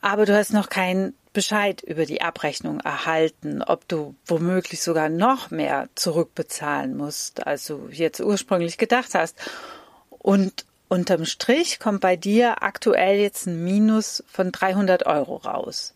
aber 0.00 0.26
du 0.26 0.34
hast 0.34 0.52
noch 0.52 0.68
kein 0.68 1.14
Bescheid 1.32 1.82
über 1.82 2.06
die 2.06 2.22
Abrechnung 2.22 2.80
erhalten, 2.80 3.62
ob 3.62 3.86
du 3.86 4.14
womöglich 4.26 4.82
sogar 4.82 5.08
noch 5.08 5.50
mehr 5.50 5.88
zurückbezahlen 5.94 6.96
musst, 6.96 7.46
als 7.46 7.66
du 7.66 7.88
jetzt 7.90 8.20
ursprünglich 8.20 8.78
gedacht 8.78 9.14
hast. 9.14 9.38
Und 10.10 10.64
unterm 10.88 11.24
Strich 11.24 11.78
kommt 11.78 12.00
bei 12.00 12.16
dir 12.16 12.62
aktuell 12.62 13.20
jetzt 13.20 13.46
ein 13.46 13.62
Minus 13.62 14.24
von 14.26 14.50
300 14.50 15.06
Euro 15.06 15.36
raus. 15.36 15.94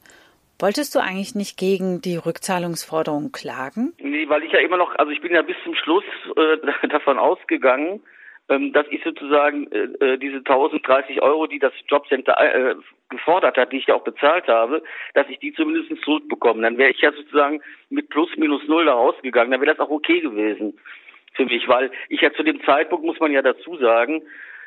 Wolltest 0.60 0.94
du 0.94 1.00
eigentlich 1.00 1.34
nicht 1.34 1.58
gegen 1.58 2.00
die 2.00 2.16
Rückzahlungsforderung 2.16 3.32
klagen? 3.32 3.92
Nee, 3.98 4.28
weil 4.28 4.44
ich 4.44 4.52
ja 4.52 4.60
immer 4.60 4.76
noch, 4.76 4.94
also 4.94 5.10
ich 5.10 5.20
bin 5.20 5.32
ja 5.32 5.42
bis 5.42 5.56
zum 5.64 5.74
Schluss 5.74 6.04
äh, 6.36 6.88
davon 6.88 7.18
ausgegangen, 7.18 8.00
ähm, 8.48 8.72
dass 8.72 8.86
ich 8.90 9.02
sozusagen 9.02 9.70
äh, 9.72 10.04
äh 10.04 10.18
diese 10.18 10.38
1030 10.38 11.22
Euro, 11.22 11.46
die 11.46 11.58
das 11.58 11.72
Jobcenter 11.88 12.36
äh, 12.38 12.74
gefordert 13.08 13.56
hat, 13.56 13.72
die 13.72 13.78
ich 13.78 13.86
ja 13.86 13.94
auch 13.94 14.04
bezahlt 14.04 14.48
habe, 14.48 14.82
dass 15.14 15.28
ich 15.28 15.38
die 15.38 15.52
zumindest 15.52 16.02
zurückbekomme. 16.02 16.62
Dann 16.62 16.78
wäre 16.78 16.90
ich 16.90 17.00
ja 17.00 17.12
sozusagen 17.12 17.62
mit 17.90 18.08
plus 18.10 18.30
minus 18.36 18.66
null 18.68 18.84
da 18.86 18.92
rausgegangen. 18.92 19.50
Dann 19.50 19.60
wäre 19.60 19.74
das 19.74 19.86
auch 19.86 19.90
okay 19.90 20.20
gewesen 20.20 20.78
für 21.34 21.44
mich, 21.44 21.68
weil 21.68 21.90
ich 22.08 22.20
ja 22.20 22.32
zu 22.32 22.42
dem 22.42 22.62
Zeitpunkt, 22.64 23.04
muss 23.04 23.20
man 23.20 23.32
ja 23.32 23.42
dazu 23.42 23.76
sagen, 23.76 24.22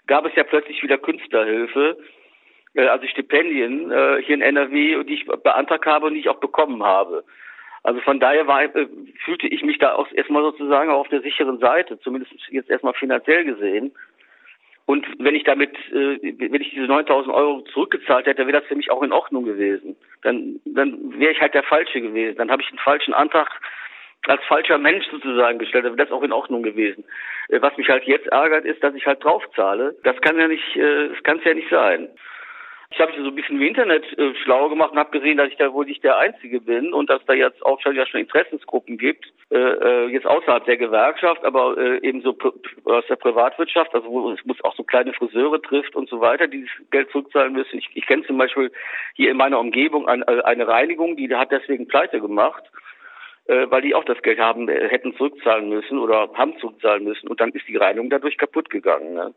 gab 0.05 0.25
es 0.25 0.35
ja 0.35 0.43
plötzlich 0.43 0.81
wieder 0.83 0.97
Künstlerhilfe, 0.97 1.97
äh, 2.73 2.87
also 2.87 3.07
Stipendien 3.07 3.91
äh, 3.91 4.21
hier 4.23 4.35
in 4.35 4.41
NRW, 4.41 5.03
die 5.03 5.15
ich 5.15 5.25
beantragt 5.25 5.85
habe 5.85 6.07
und 6.07 6.13
die 6.13 6.21
ich 6.21 6.29
auch 6.29 6.39
bekommen 6.39 6.83
habe. 6.83 7.23
Also 7.87 8.01
von 8.01 8.19
daher 8.19 8.47
war, 8.47 8.63
äh, 8.63 8.85
fühlte 9.23 9.47
ich 9.47 9.63
mich 9.63 9.77
da 9.77 9.95
auch 9.95 10.11
erstmal 10.11 10.43
sozusagen 10.43 10.89
auf 10.89 11.07
der 11.07 11.21
sicheren 11.21 11.57
Seite, 11.59 11.97
zumindest 12.01 12.33
jetzt 12.49 12.69
erstmal 12.69 12.93
finanziell 12.95 13.45
gesehen. 13.45 13.93
Und 14.85 15.05
wenn 15.19 15.35
ich 15.35 15.45
damit, 15.45 15.73
äh, 15.93 16.19
wenn 16.21 16.61
ich 16.61 16.71
diese 16.71 16.85
9000 16.85 17.33
Euro 17.33 17.61
zurückgezahlt 17.71 18.25
hätte, 18.25 18.45
wäre 18.45 18.59
das 18.59 18.67
für 18.67 18.75
mich 18.75 18.91
auch 18.91 19.03
in 19.03 19.13
Ordnung 19.13 19.45
gewesen. 19.45 19.95
Dann, 20.23 20.59
dann 20.65 21.17
wäre 21.17 21.31
ich 21.31 21.39
halt 21.39 21.53
der 21.53 21.63
Falsche 21.63 22.01
gewesen. 22.01 22.35
Dann 22.35 22.51
habe 22.51 22.61
ich 22.61 22.67
einen 22.67 22.79
falschen 22.79 23.13
Antrag 23.13 23.47
als 24.27 24.43
falscher 24.49 24.77
Mensch 24.77 25.05
sozusagen 25.09 25.57
gestellt, 25.57 25.85
dann 25.85 25.97
wäre 25.97 26.07
das 26.07 26.11
auch 26.13 26.23
in 26.23 26.33
Ordnung 26.33 26.63
gewesen. 26.63 27.05
Äh, 27.47 27.61
was 27.61 27.77
mich 27.77 27.87
halt 27.87 28.03
jetzt 28.03 28.27
ärgert, 28.27 28.65
ist, 28.65 28.83
dass 28.83 28.95
ich 28.95 29.05
halt 29.05 29.23
draufzahle. 29.23 29.95
Das 30.03 30.19
kann 30.19 30.37
ja 30.37 30.49
nicht, 30.49 30.75
das 30.75 31.23
kann 31.23 31.37
es 31.37 31.45
ja 31.45 31.53
nicht 31.53 31.69
sein. 31.69 32.09
Ich 32.89 33.01
habe 33.01 33.11
mich 33.11 33.21
so 33.21 33.27
ein 33.27 33.35
bisschen 33.35 33.57
im 33.57 33.67
Internet 33.67 34.05
äh, 34.17 34.33
schlau 34.43 34.69
gemacht 34.69 34.91
und 34.91 34.97
habe 34.97 35.11
gesehen, 35.11 35.37
dass 35.37 35.49
ich 35.49 35.57
da 35.57 35.73
wohl 35.73 35.85
nicht 35.85 36.03
der 36.03 36.17
Einzige 36.17 36.61
bin 36.61 36.93
und 36.93 37.09
dass 37.09 37.23
da 37.25 37.33
jetzt 37.33 37.63
auch 37.65 37.81
schon, 37.81 37.95
ja 37.95 38.05
schon 38.05 38.21
Interessensgruppen 38.21 38.97
gibt, 38.97 39.25
äh, 39.51 39.57
äh, 39.57 40.07
jetzt 40.07 40.25
außerhalb 40.25 40.63
der 40.65 40.77
Gewerkschaft, 40.77 41.43
aber 41.43 41.77
äh, 41.77 41.99
eben 42.01 42.21
so 42.21 42.37
aus 42.85 43.05
der 43.09 43.17
Privatwirtschaft, 43.17 43.93
also 43.93 44.07
wo 44.07 44.31
es 44.31 44.43
muss 44.45 44.63
auch 44.63 44.75
so 44.75 44.83
kleine 44.83 45.13
Friseure 45.13 45.61
trifft 45.61 45.95
und 45.95 46.09
so 46.09 46.21
weiter, 46.21 46.47
die 46.47 46.61
das 46.61 46.89
Geld 46.89 47.11
zurückzahlen 47.11 47.53
müssen. 47.53 47.77
Ich, 47.77 47.89
ich 47.93 48.05
kenne 48.05 48.25
zum 48.25 48.37
Beispiel 48.37 48.71
hier 49.15 49.31
in 49.31 49.37
meiner 49.37 49.59
Umgebung 49.59 50.07
ein, 50.07 50.21
äh, 50.21 50.41
eine 50.43 50.67
Reinigung, 50.67 51.17
die 51.17 51.33
hat 51.35 51.51
deswegen 51.51 51.87
pleite 51.87 52.21
gemacht 52.21 52.63
äh, 53.47 53.69
weil 53.69 53.81
die 53.81 53.95
auch 53.95 54.03
das 54.03 54.21
Geld 54.21 54.39
haben, 54.39 54.67
hätten 54.67 55.15
zurückzahlen 55.15 55.69
müssen 55.69 55.99
oder 55.99 56.29
haben 56.33 56.57
zurückzahlen 56.59 57.03
müssen 57.03 57.27
und 57.27 57.39
dann 57.39 57.51
ist 57.51 57.67
die 57.67 57.77
Reinigung 57.77 58.09
dadurch 58.09 58.37
kaputt 58.37 58.69
gegangen. 58.69 59.13
Ne? 59.13 59.33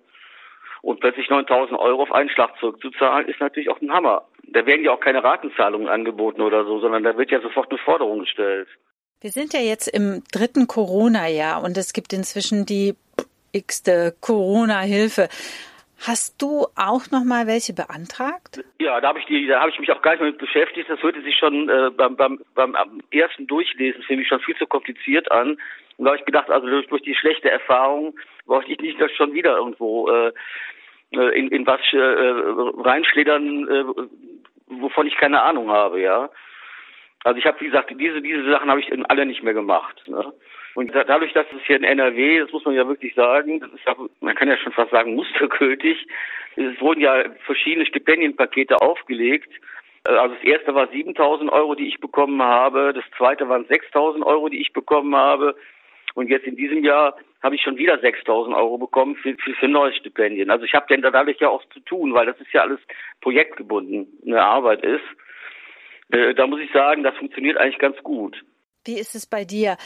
Und 0.82 1.00
plötzlich 1.00 1.28
9000 1.28 1.78
Euro 1.78 2.02
auf 2.02 2.12
einen 2.12 2.30
Schlag 2.30 2.58
zurückzuzahlen, 2.58 3.28
ist 3.28 3.40
natürlich 3.40 3.68
auch 3.68 3.80
ein 3.80 3.92
Hammer. 3.92 4.24
Da 4.44 4.64
werden 4.66 4.84
ja 4.84 4.92
auch 4.92 5.00
keine 5.00 5.22
Ratenzahlungen 5.22 5.88
angeboten 5.88 6.40
oder 6.40 6.64
so, 6.64 6.80
sondern 6.80 7.02
da 7.02 7.16
wird 7.16 7.30
ja 7.30 7.40
sofort 7.40 7.70
eine 7.70 7.78
Forderung 7.78 8.20
gestellt. 8.20 8.68
Wir 9.20 9.30
sind 9.30 9.52
ja 9.52 9.60
jetzt 9.60 9.86
im 9.86 10.22
dritten 10.32 10.66
Corona-Jahr 10.66 11.62
und 11.62 11.76
es 11.76 11.92
gibt 11.92 12.12
inzwischen 12.12 12.64
die 12.64 12.94
x-te 13.52 14.14
Corona-Hilfe. 14.20 15.28
Hast 16.06 16.40
du 16.40 16.66
auch 16.76 17.10
noch 17.10 17.24
mal 17.24 17.46
welche 17.46 17.74
beantragt? 17.74 18.64
Ja, 18.78 19.00
da 19.02 19.08
habe 19.08 19.18
ich 19.18 19.26
die, 19.26 19.44
ich 19.44 19.78
mich 19.80 19.92
auch 19.92 20.00
gar 20.00 20.12
nicht 20.12 20.20
mehr 20.20 20.30
mit 20.30 20.38
beschäftigt. 20.38 20.88
Das 20.88 21.02
hörte 21.02 21.20
sich 21.20 21.36
schon 21.36 21.68
äh, 21.68 21.90
beim, 21.90 22.16
beim, 22.16 22.40
beim 22.54 22.74
ersten 23.10 23.46
Durchlesen 23.46 24.02
für 24.02 24.16
mich 24.16 24.26
schon 24.26 24.40
viel 24.40 24.56
zu 24.56 24.66
kompliziert 24.66 25.30
an. 25.30 25.58
Und 25.98 26.04
da 26.04 26.12
habe 26.12 26.18
ich 26.18 26.24
gedacht, 26.24 26.48
also 26.48 26.66
durch, 26.66 26.86
durch 26.88 27.02
die 27.02 27.14
schlechte 27.14 27.50
Erfahrung 27.50 28.18
brauchte 28.46 28.72
ich 28.72 28.80
nicht 28.80 28.98
das 28.98 29.12
schon 29.12 29.34
wieder 29.34 29.58
irgendwo 29.58 30.08
äh, 30.08 30.32
äh 31.12 31.38
in, 31.38 31.48
in 31.48 31.66
was 31.66 31.80
äh, 31.92 32.82
reinschlittern, 32.82 33.68
äh, 33.68 33.84
wovon 34.68 35.06
ich 35.06 35.16
keine 35.16 35.42
Ahnung 35.42 35.70
habe, 35.70 36.00
ja. 36.00 36.30
Also 37.24 37.38
ich 37.38 37.44
habe, 37.44 37.60
wie 37.60 37.66
gesagt, 37.66 37.90
diese, 37.98 38.22
diese 38.22 38.50
Sachen 38.50 38.70
habe 38.70 38.80
ich 38.80 38.90
alle 39.10 39.26
nicht 39.26 39.42
mehr 39.42 39.54
gemacht. 39.54 40.02
Ne? 40.06 40.32
Und 40.74 40.94
dadurch, 40.94 41.32
dass 41.32 41.46
es 41.54 41.62
hier 41.66 41.76
in 41.76 41.84
NRW, 41.84 42.40
das 42.40 42.52
muss 42.52 42.64
man 42.64 42.74
ja 42.74 42.86
wirklich 42.86 43.14
sagen, 43.14 43.60
das 43.60 43.70
ist 43.72 43.84
ja, 43.86 43.94
man 44.20 44.34
kann 44.34 44.48
ja 44.48 44.56
schon 44.56 44.72
fast 44.72 44.90
sagen, 44.90 45.14
mustergültig, 45.16 46.06
es 46.56 46.80
wurden 46.80 47.00
ja 47.00 47.24
verschiedene 47.44 47.86
Stipendienpakete 47.86 48.80
aufgelegt. 48.80 49.52
Äh, 50.04 50.10
also 50.10 50.34
das 50.34 50.44
erste 50.44 50.74
war 50.74 50.88
7.000 50.88 51.50
Euro, 51.50 51.74
die 51.74 51.88
ich 51.88 52.00
bekommen 52.00 52.42
habe. 52.42 52.92
Das 52.94 53.04
zweite 53.16 53.48
waren 53.48 53.66
6.000 53.66 54.24
Euro, 54.24 54.48
die 54.48 54.60
ich 54.60 54.72
bekommen 54.72 55.14
habe. 55.14 55.56
Und 56.14 56.28
jetzt 56.28 56.46
in 56.46 56.56
diesem 56.56 56.82
Jahr 56.84 57.16
habe 57.42 57.54
ich 57.54 57.62
schon 57.62 57.78
wieder 57.78 57.94
6.000 57.94 58.54
Euro 58.56 58.78
bekommen 58.78 59.16
für, 59.16 59.34
für, 59.36 59.54
für 59.54 59.68
neue 59.68 59.92
Stipendien. 59.92 60.50
Also 60.50 60.64
ich 60.64 60.74
habe 60.74 60.86
denn 60.88 61.02
dadurch 61.02 61.38
ja 61.38 61.48
auch 61.48 61.64
zu 61.72 61.80
tun, 61.80 62.12
weil 62.14 62.26
das 62.26 62.40
ist 62.40 62.52
ja 62.52 62.62
alles 62.62 62.80
projektgebunden, 63.20 64.08
eine 64.26 64.42
Arbeit 64.42 64.82
ist. 64.82 65.04
Äh, 66.12 66.34
da 66.34 66.46
muss 66.46 66.60
ich 66.60 66.72
sagen, 66.72 67.02
das 67.02 67.16
funktioniert 67.16 67.56
eigentlich 67.56 67.78
ganz 67.78 67.96
gut. 68.02 68.42
Wie 68.84 68.98
ist 68.98 69.14
es 69.14 69.26
bei 69.26 69.44
dir? 69.44 69.76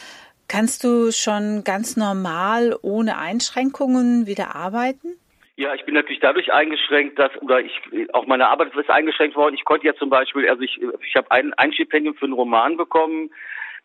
Kannst 0.47 0.83
du 0.83 1.11
schon 1.11 1.63
ganz 1.63 1.97
normal 1.97 2.75
ohne 2.81 3.17
Einschränkungen 3.17 4.27
wieder 4.27 4.55
arbeiten? 4.55 5.17
Ja, 5.57 5.73
ich 5.73 5.85
bin 5.85 5.95
natürlich 5.95 6.19
dadurch 6.19 6.51
eingeschränkt, 6.51 7.17
dass 7.17 7.31
oder 7.41 7.61
ich 7.61 7.71
auch 8.13 8.27
meine 8.27 8.49
Arbeit 8.49 8.75
ist 8.75 8.89
eingeschränkt 8.89 9.37
worden. 9.37 9.55
Ich 9.55 9.63
konnte 9.63 9.87
ja 9.87 9.95
zum 9.95 10.09
Beispiel, 10.09 10.49
also 10.49 10.61
ich 10.61 10.79
ich 10.81 11.15
habe 11.15 11.31
ein, 11.31 11.53
ein 11.53 11.71
Stipendium 11.71 12.15
für 12.15 12.25
einen 12.25 12.33
Roman 12.33 12.75
bekommen 12.75 13.31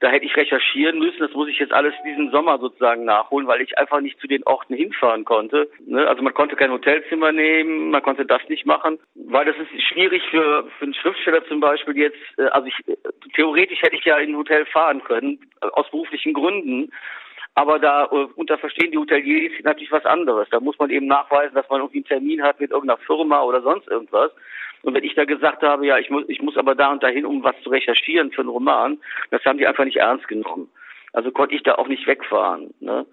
da 0.01 0.09
hätte 0.09 0.25
ich 0.25 0.37
recherchieren 0.37 0.99
müssen. 0.99 1.21
Das 1.21 1.33
muss 1.33 1.49
ich 1.49 1.59
jetzt 1.59 1.73
alles 1.73 1.95
diesen 2.05 2.31
Sommer 2.31 2.59
sozusagen 2.59 3.05
nachholen, 3.05 3.47
weil 3.47 3.61
ich 3.61 3.79
einfach 3.79 4.01
nicht 4.01 4.19
zu 4.19 4.27
den 4.27 4.43
Orten 4.45 4.75
hinfahren 4.75 5.25
konnte. 5.25 5.71
Ne? 5.87 6.09
Also 6.09 6.23
man 6.23 6.35
konnte 6.35 6.57
kein 6.57 6.73
Hotelzimmer 6.73 7.33
nehmen, 7.33 7.91
man 7.91 8.03
konnte 8.03 8.25
das 8.25 8.41
nicht 8.49 8.65
machen, 8.65 8.99
weil 9.15 9.45
das 9.45 9.57
ist 9.57 9.83
schwierig 9.83 10.23
für, 10.31 10.67
für 10.79 10.85
einen 10.85 10.95
Schriftsteller 10.95 11.45
zum 11.47 11.61
Beispiel 11.61 11.97
jetzt. 11.99 12.19
Äh, 12.39 12.45
also 12.47 12.67
ich, 12.67 12.89
äh, 12.89 12.97
theoretisch 13.35 13.83
hätte 13.83 13.97
ich 13.97 14.05
ja 14.05 14.17
in 14.17 14.31
ein 14.31 14.37
Hotel 14.37 14.65
fahren 14.67 15.05
können, 15.05 15.39
äh, 15.61 15.67
aus 15.67 15.91
beruflichen 15.91 16.33
Gründen. 16.33 16.91
Aber 17.55 17.79
da 17.79 18.05
unter 18.05 18.59
verstehen 18.59 18.93
die 18.93 18.97
Hoteliers 18.97 19.53
natürlich 19.65 19.91
was 19.91 20.07
anderes. 20.07 20.49
Da 20.51 20.61
muss 20.61 20.79
man 20.79 20.89
eben 20.89 21.07
nachweisen, 21.07 21.55
dass 21.55 21.69
man 21.69 21.81
irgendwie 21.81 21.99
einen 21.99 22.05
Termin 22.07 22.43
hat 22.43 22.61
mit 22.61 22.71
irgendeiner 22.71 23.01
Firma 23.01 23.43
oder 23.43 23.61
sonst 23.61 23.89
irgendwas. 23.89 24.31
Und 24.83 24.95
wenn 24.95 25.05
ich 25.05 25.15
da 25.15 25.25
gesagt 25.25 25.63
habe, 25.63 25.87
ja, 25.87 25.99
ich 25.99 26.11
muss, 26.11 26.25
ich 26.29 26.41
muss 26.41 26.57
aber 26.57 26.75
da 26.75 26.91
und 26.91 27.03
dahin, 27.03 27.27
um 27.27 27.43
was 27.43 27.61
zu 27.63 27.71
recherchieren 27.71 28.33
für 28.33 28.41
einen 28.41 28.49
Roman, 28.51 28.99
das 29.31 29.45
haben 29.45 29.59
die 29.59 29.67
einfach 29.67 29.85
nicht 29.85 29.99
ernst 29.99 30.27
genommen. 30.29 30.71
Also 31.13 31.31
konnte 31.31 31.55
ich 31.55 31.63
da 31.63 31.75
auch 31.75 31.89
nicht 31.89 32.07
wegfahren. 32.07 32.73
Ne? 32.81 33.05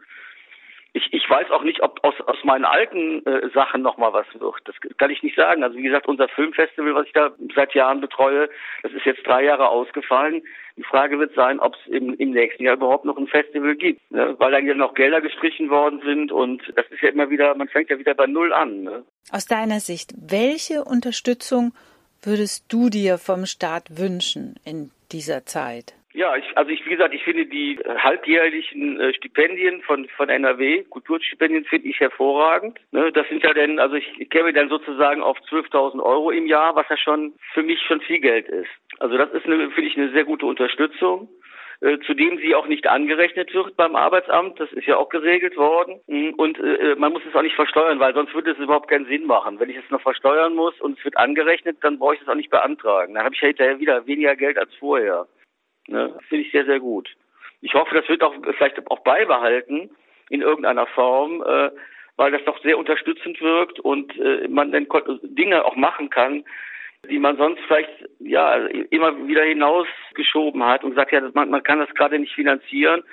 Ich, 0.98 1.14
ich 1.14 1.30
weiß 1.30 1.52
auch 1.52 1.62
nicht, 1.62 1.84
ob 1.84 2.04
aus, 2.04 2.16
aus 2.26 2.44
meinen 2.44 2.66
alten 2.66 3.24
äh, 3.28 3.50
Sachen 3.54 3.84
noch 3.84 3.98
mal 3.98 4.14
was 4.14 4.26
wird. 4.34 4.56
Das 4.66 4.76
kann 4.98 5.12
ich 5.12 5.22
nicht 5.22 5.36
sagen. 5.36 5.64
Also 5.64 5.78
wie 5.78 5.84
gesagt, 5.84 6.08
unser 6.08 6.28
Filmfestival, 6.28 6.96
was 6.96 7.06
ich 7.06 7.14
da 7.14 7.30
seit 7.56 7.76
Jahren 7.76 8.02
betreue, 8.02 8.50
das 8.82 8.92
ist 8.94 9.06
jetzt 9.06 9.26
drei 9.28 9.44
Jahre 9.44 9.70
ausgefallen. 9.70 10.42
Die 10.76 10.84
Frage 10.84 11.20
wird 11.20 11.36
sein, 11.36 11.60
ob 11.60 11.76
es 11.76 11.92
im, 11.92 12.16
im 12.16 12.32
nächsten 12.32 12.64
Jahr 12.64 12.76
überhaupt 12.76 13.06
noch 13.06 13.18
ein 13.18 13.28
Festival 13.28 13.76
gibt, 13.76 14.10
ne? 14.12 14.36
weil 14.40 14.52
dann 14.52 14.66
ja 14.66 14.74
noch 14.74 14.96
Gelder 14.96 15.22
gestrichen 15.22 15.70
worden 15.70 16.02
sind 16.04 16.32
und 16.32 16.62
das 16.76 16.86
ist 16.90 17.02
ja 17.02 17.10
immer 17.10 17.30
wieder, 17.30 17.54
man 17.54 17.68
fängt 17.68 17.92
ja 17.92 18.00
wieder 18.00 18.16
bei 18.16 18.26
Null 18.26 18.52
an. 18.52 18.82
Ne? 18.82 19.04
Aus 19.32 19.46
deiner 19.46 19.80
Sicht, 19.80 20.14
welche 20.18 20.84
Unterstützung 20.84 21.74
würdest 22.24 22.66
du 22.72 22.90
dir 22.90 23.20
vom 23.20 23.46
Staat 23.46 23.98
wünschen 23.98 24.56
in 24.66 24.90
dieser 25.12 25.46
Zeit? 25.46 25.94
Ja, 26.18 26.36
ich, 26.36 26.58
also 26.58 26.72
ich, 26.72 26.84
wie 26.84 26.90
gesagt, 26.90 27.14
ich 27.14 27.24
finde 27.24 27.46
die 27.46 27.78
halbjährlichen 27.86 29.00
äh, 29.00 29.14
Stipendien 29.14 29.84
von, 29.84 30.08
von 30.18 30.30
NRW, 30.30 30.82
Kulturstipendien, 30.86 31.64
finde 31.66 31.90
ich 31.90 32.00
hervorragend. 32.00 32.80
Ne, 32.92 33.12
das 33.12 33.28
sind 33.30 33.44
ja 33.44 33.54
dann, 33.54 33.78
also 33.78 33.98
ich, 33.98 34.28
käme 34.32 34.52
dann 34.52 34.68
sozusagen 34.68 35.22
auf 35.22 35.38
12.000 35.48 36.02
Euro 36.02 36.32
im 36.32 36.48
Jahr, 36.48 36.76
was 36.76 36.90
ja 36.90 36.98
schon 36.98 37.36
für 37.54 37.62
mich 37.62 37.80
schon 37.84 38.02
viel 38.02 38.20
Geld 38.20 38.50
ist. 38.50 38.72
Also 38.98 39.16
das 39.16 39.32
ist, 39.32 39.44
finde 39.44 39.82
ich, 39.84 39.96
eine 39.96 40.10
sehr 40.10 40.24
gute 40.24 40.48
Unterstützung 40.48 41.30
äh, 41.82 42.00
zudem 42.08 42.40
sie 42.40 42.56
auch 42.56 42.66
nicht 42.66 42.88
angerechnet 42.88 43.54
wird 43.54 43.78
beim 43.78 43.96
Arbeitsamt. 43.96 44.60
Das 44.60 44.72
ist 44.72 44.88
ja 44.88 44.98
auch 44.98 45.10
geregelt 45.10 45.56
worden. 45.56 46.00
Mhm. 46.08 46.34
Und 46.34 46.58
äh, 46.58 46.96
man 46.98 47.14
muss 47.14 47.22
es 47.30 47.36
auch 47.36 47.44
nicht 47.44 47.56
versteuern, 47.56 48.00
weil 48.00 48.16
sonst 48.16 48.34
würde 48.34 48.54
es 48.54 48.58
überhaupt 48.58 48.90
keinen 48.90 49.06
Sinn 49.06 49.28
machen. 49.28 49.60
Wenn 49.60 49.70
ich 49.70 49.78
es 49.78 49.92
noch 49.92 50.02
versteuern 50.02 50.56
muss 50.56 50.74
und 50.82 50.98
es 50.98 51.06
wird 51.06 51.18
angerechnet, 51.18 51.78
dann 51.82 52.00
brauche 52.00 52.16
ich 52.16 52.22
es 52.22 52.28
auch 52.28 52.34
nicht 52.34 52.50
beantragen. 52.50 53.14
Dann 53.14 53.24
habe 53.24 53.36
ich 53.36 53.42
ja 53.42 53.50
hinterher 53.50 53.78
wieder 53.78 54.08
weniger 54.08 54.36
Geld 54.36 54.58
als 54.58 54.74
vorher. 54.80 55.28
Ne? 55.88 56.14
Finde 56.30 56.46
ich 56.46 56.52
sehr, 56.52 56.66
sehr 56.66 56.80
gut. 56.80 57.10
Ich 57.62 57.74
hoffe, 57.74 57.96
das 57.96 58.08
wird 58.08 58.24
auch 58.24 58.36
vielleicht 58.58 58.86
auch 58.90 59.00
beibehalten 59.00 59.90
in 60.30 60.42
irgendeiner 60.42 60.88
Form, 60.88 61.44
äh, 61.44 61.72
weil 62.18 62.32
das 62.32 62.44
doch 62.46 62.62
sehr 62.62 62.78
unterstützend 62.78 63.42
wirkt 63.42 63.80
und 63.80 64.18
äh, 64.20 64.48
man 64.48 64.72
dann 64.72 64.88
Dinge 65.24 65.66
auch 65.66 65.76
machen 65.76 66.10
kann, 66.10 66.44
die 67.10 67.20
man 67.20 67.38
sonst 67.38 67.62
vielleicht 67.68 67.90
ja 68.20 68.56
immer 68.90 69.28
wieder 69.28 69.44
hinausgeschoben 69.44 70.64
hat 70.64 70.84
und 70.84 70.96
sagt, 70.96 71.12
ja, 71.12 71.22
man, 71.34 71.50
man 71.50 71.64
kann 71.64 71.80
das 71.80 71.94
gerade 71.94 72.20
nicht 72.20 72.34
finanzieren. 72.34 73.04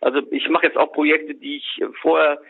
Also 0.00 0.22
ich 0.30 0.48
mache 0.48 0.66
jetzt 0.66 0.76
auch 0.76 0.92
Projekte, 0.92 1.34
die 1.34 1.56
ich 1.56 1.82
vorher 2.00 2.40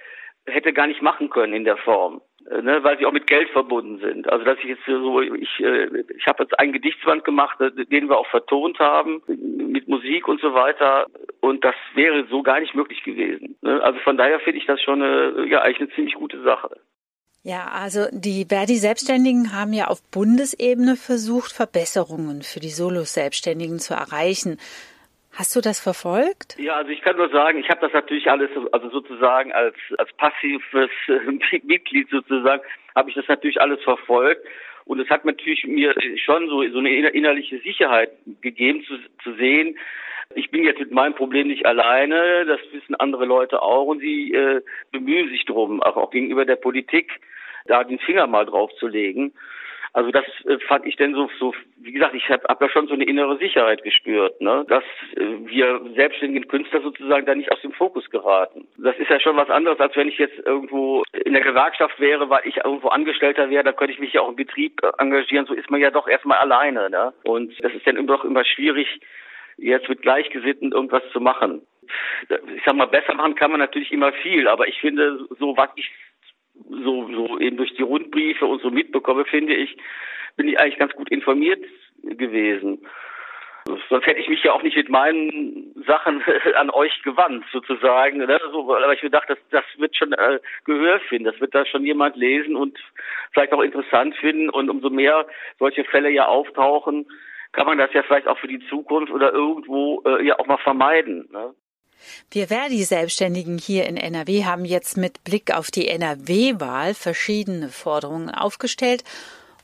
hätte 0.47 0.73
gar 0.73 0.87
nicht 0.87 1.03
machen 1.03 1.31
können 1.31 1.53
in 1.53 1.65
der 1.65 1.77
Form. 1.77 2.21
Äh, 2.51 2.61
ne, 2.61 2.85
weil 2.85 2.99
sie 2.99 3.07
auch 3.07 3.13
mit 3.13 3.27
Geld 3.27 3.49
verbunden 3.51 3.99
sind. 4.01 4.31
Also 4.31 4.45
dass 4.45 4.59
ich 4.59 4.67
jetzt 4.67 4.85
so, 4.87 5.21
ich, 5.21 5.61
äh, 5.61 5.89
ich 6.17 6.27
habe 6.27 6.43
jetzt 6.43 6.59
einen 6.59 6.73
Gedichtsband 6.73 7.25
gemacht, 7.25 7.59
äh, 7.61 7.71
den 7.87 8.09
wir 8.09 8.19
auch 8.19 8.27
vertont 8.27 8.79
haben 8.79 9.23
mit 9.27 9.89
Musik 9.89 10.29
und 10.29 10.41
so 10.41 10.53
weiter. 10.53 11.07
Und 11.41 11.65
das 11.65 11.75
wäre 11.95 12.27
so 12.29 12.43
gar 12.43 12.61
nicht 12.61 12.75
möglich 12.75 13.03
gewesen. 13.03 13.57
Ne? 13.63 13.83
Also 13.83 13.99
von 14.01 14.19
daher 14.19 14.41
finde 14.41 14.59
ich 14.59 14.67
das 14.67 14.83
schon 14.83 15.01
eine, 15.01 15.47
ja 15.49 15.63
eigentlich 15.63 15.81
eine 15.81 15.91
ziemlich 15.91 16.15
gute 16.15 16.43
Sache. 16.43 16.77
Ja, 17.43 17.69
also 17.69 18.07
die 18.11 18.47
Verdi-Selbstständigen 18.47 19.53
haben 19.53 19.73
ja 19.73 19.89
auf 19.89 20.03
Bundesebene 20.11 20.97
versucht, 20.97 21.53
Verbesserungen 21.53 22.43
für 22.43 22.61
die 22.61 22.71
Solo-Selbstständigen 22.71 23.79
zu 23.79 23.95
erreichen. 23.95 24.59
Hast 25.37 25.57
du 25.57 25.61
das 25.61 25.81
verfolgt? 25.81 26.57
Ja, 26.59 26.75
also 26.77 26.91
ich 26.91 27.01
kann 27.01 27.17
nur 27.17 27.29
sagen, 27.31 27.59
ich 27.59 27.69
habe 27.69 27.81
das 27.81 27.93
natürlich 27.93 28.31
alles, 28.31 28.51
also 28.73 28.89
sozusagen 28.91 29.53
als 29.53 29.75
als 29.99 30.13
passives 30.15 30.91
Mitglied 31.63 32.09
sozusagen, 32.11 32.63
habe 32.95 33.11
ich 33.11 33.17
das 33.17 33.27
natürlich 33.29 33.61
alles 33.61 33.83
verfolgt. 33.83 34.47
Und 34.85 35.01
es 35.01 35.09
hat 35.09 35.25
natürlich 35.25 35.65
mir 35.65 35.95
schon 36.17 36.49
so, 36.49 36.63
so 36.69 36.79
eine 36.79 36.91
innerliche 36.91 37.59
Sicherheit 37.61 38.11
gegeben, 38.43 38.85
zu, 38.85 38.99
zu 39.23 39.35
sehen, 39.37 39.79
ich 40.35 40.51
bin 40.51 40.65
jetzt 40.65 40.81
mit 40.81 40.91
meinem 40.91 41.15
Problem 41.15 41.49
nicht 41.49 41.67
alleine, 41.67 42.45
das 42.47 42.61
wissen 42.73 42.95
andere 42.95 43.25
Leute 43.25 43.63
auch 43.63 43.87
und 43.87 44.01
sie 44.01 44.33
äh, 44.33 44.63
bemühen 44.91 45.29
sich 45.29 45.45
drum, 45.45 45.83
auch, 45.83 45.97
auch 45.97 46.11
gegenüber 46.11 46.45
der 46.45 46.57
Politik, 46.57 47.21
da 47.67 47.85
den 47.85 47.99
Finger 47.99 48.27
mal 48.27 48.47
drauf 48.47 48.71
zu 48.79 48.87
legen. 48.87 49.33
Also 49.95 50.11
das 50.11 50.25
äh, 50.45 50.59
fand 50.67 50.87
ich 50.87 50.97
denn 50.97 51.15
so, 51.15 51.31
so 51.39 51.55
wie 51.77 51.93
gesagt, 51.93 52.15
ich 52.15 52.29
habe 52.29 52.43
hab 52.49 52.59
da 52.59 52.69
schon 52.69 52.89
so 52.89 52.95
eine 52.95 53.05
innere 53.05 53.39
Sicherheit 53.39 53.85
gespürt, 53.85 54.41
ne? 54.41 54.65
dass 54.69 54.83
äh, 55.17 55.47
wir 55.47 55.81
selbstständigen 55.95 56.49
Künstler 56.49 56.81
sozusagen 56.81 57.25
da 57.27 57.35
nicht 57.37 57.53
aus 57.53 57.61
dem 57.63 57.71
Fokus 57.73 58.11
geraten. 58.11 58.67
Das 58.77 58.99
ist 58.99 59.09
ja 59.09 59.21
schon 59.21 59.37
was 59.37 59.49
anderes, 59.51 59.79
als 59.79 59.95
wenn 59.95 60.09
ich 60.09 60.19
jetzt 60.19 60.37
irgendwo 60.45 61.05
in 61.25 61.33
der 61.33 61.43
Gewerkschaft 61.43 62.01
wäre, 62.01 62.29
weil 62.29 62.43
ich 62.45 62.57
irgendwo 62.57 62.89
Angestellter 62.89 63.49
wäre, 63.51 63.63
da 63.63 63.73
könnte 63.73 63.93
ich 63.93 64.01
mich 64.01 64.13
ja 64.13 64.23
auch 64.23 64.31
im 64.31 64.37
Betrieb 64.37 64.81
engagieren. 64.99 65.47
So 65.47 65.55
ist 65.55 65.71
man 65.71 65.81
ja 65.81 65.93
doch 65.93 66.09
erstmal 66.09 66.39
alleine. 66.39 66.91
Ne? 66.91 67.15
Und 67.23 67.53
das 67.63 67.73
ist 67.73 67.87
dann 67.87 68.05
doch 68.09 68.25
immer 68.25 68.45
schwierig, 68.45 69.01
jetzt 69.59 69.89
mit 69.89 70.03
Gleichgesinnten 70.03 70.73
irgendwas 70.73 71.03
zu 71.13 71.21
machen. 71.21 71.63
Ich 72.57 72.63
sag 72.65 72.75
mal, 72.75 72.87
besser 72.87 73.15
machen 73.15 73.37
kann 73.37 73.53
man 73.53 73.61
natürlich 73.61 73.93
immer 73.93 74.13
viel, 74.13 74.49
aber 74.49 74.67
ich 74.67 74.81
finde, 74.81 75.25
so 75.39 75.57
was 75.57 75.69
ich 75.77 75.89
so, 76.55 77.09
so 77.13 77.39
eben 77.39 77.57
durch 77.57 77.75
die 77.75 77.83
Rundbriefe 77.83 78.47
und 78.47 78.63
so 78.63 78.71
mitbekomme, 78.71 79.25
finde 79.25 79.55
ich, 79.55 79.77
bin 80.37 80.49
ich 80.49 80.59
eigentlich 80.59 80.79
ganz 80.79 80.93
gut 80.95 81.11
informiert 81.11 81.65
gewesen. 82.03 82.85
Sonst 83.89 84.07
hätte 84.07 84.21
ich 84.21 84.29
mich 84.29 84.43
ja 84.43 84.53
auch 84.53 84.63
nicht 84.63 84.77
mit 84.77 84.91
meinen 84.91 85.73
Sachen 85.87 86.23
an 86.55 86.69
euch 86.71 87.03
gewandt, 87.03 87.47
sozusagen. 87.51 88.19
Ne? 88.19 88.39
So, 88.53 88.75
aber 88.75 88.93
ich 88.93 89.03
mir 89.03 89.09
gedacht, 89.09 89.31
das, 89.31 89.39
das 89.51 89.65
wird 89.79 89.97
schon 89.97 90.13
äh, 90.13 90.39
Gehör 90.65 91.01
finden, 91.01 91.25
das 91.25 91.41
wird 91.41 91.55
da 91.55 91.65
schon 91.65 91.85
jemand 91.85 92.17
lesen 92.17 92.57
und 92.57 92.79
vielleicht 93.33 93.53
auch 93.55 93.63
interessant 93.63 94.15
finden. 94.17 94.51
Und 94.51 94.69
umso 94.69 94.91
mehr 94.91 95.27
solche 95.59 95.85
Fälle 95.85 96.11
ja 96.11 96.27
auftauchen, 96.27 97.07
kann 97.53 97.67
man 97.67 97.79
das 97.79 97.93
ja 97.95 98.03
vielleicht 98.03 98.27
auch 98.27 98.39
für 98.39 98.49
die 98.49 98.67
Zukunft 98.69 99.13
oder 99.13 99.33
irgendwo 99.33 100.03
äh, 100.05 100.23
ja 100.27 100.39
auch 100.39 100.47
mal 100.47 100.59
vermeiden. 100.59 101.29
Ne? 101.33 101.55
Wir 102.31 102.49
Verdi-Selbstständigen 102.49 103.59
hier 103.59 103.87
in 103.87 103.97
NRW 103.97 104.45
haben 104.45 104.65
jetzt 104.65 104.97
mit 104.97 105.25
Blick 105.25 105.55
auf 105.55 105.71
die 105.71 105.89
NRW-Wahl 105.89 106.95
verschiedene 106.95 107.69
Forderungen 107.69 108.31
aufgestellt, 108.31 109.05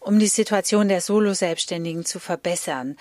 um 0.01 0.19
die 0.19 0.27
Situation 0.27 0.89
der 0.89 1.01
Solo-Selbstständigen 1.01 2.05
zu 2.05 2.19
verbessern. 2.19 2.97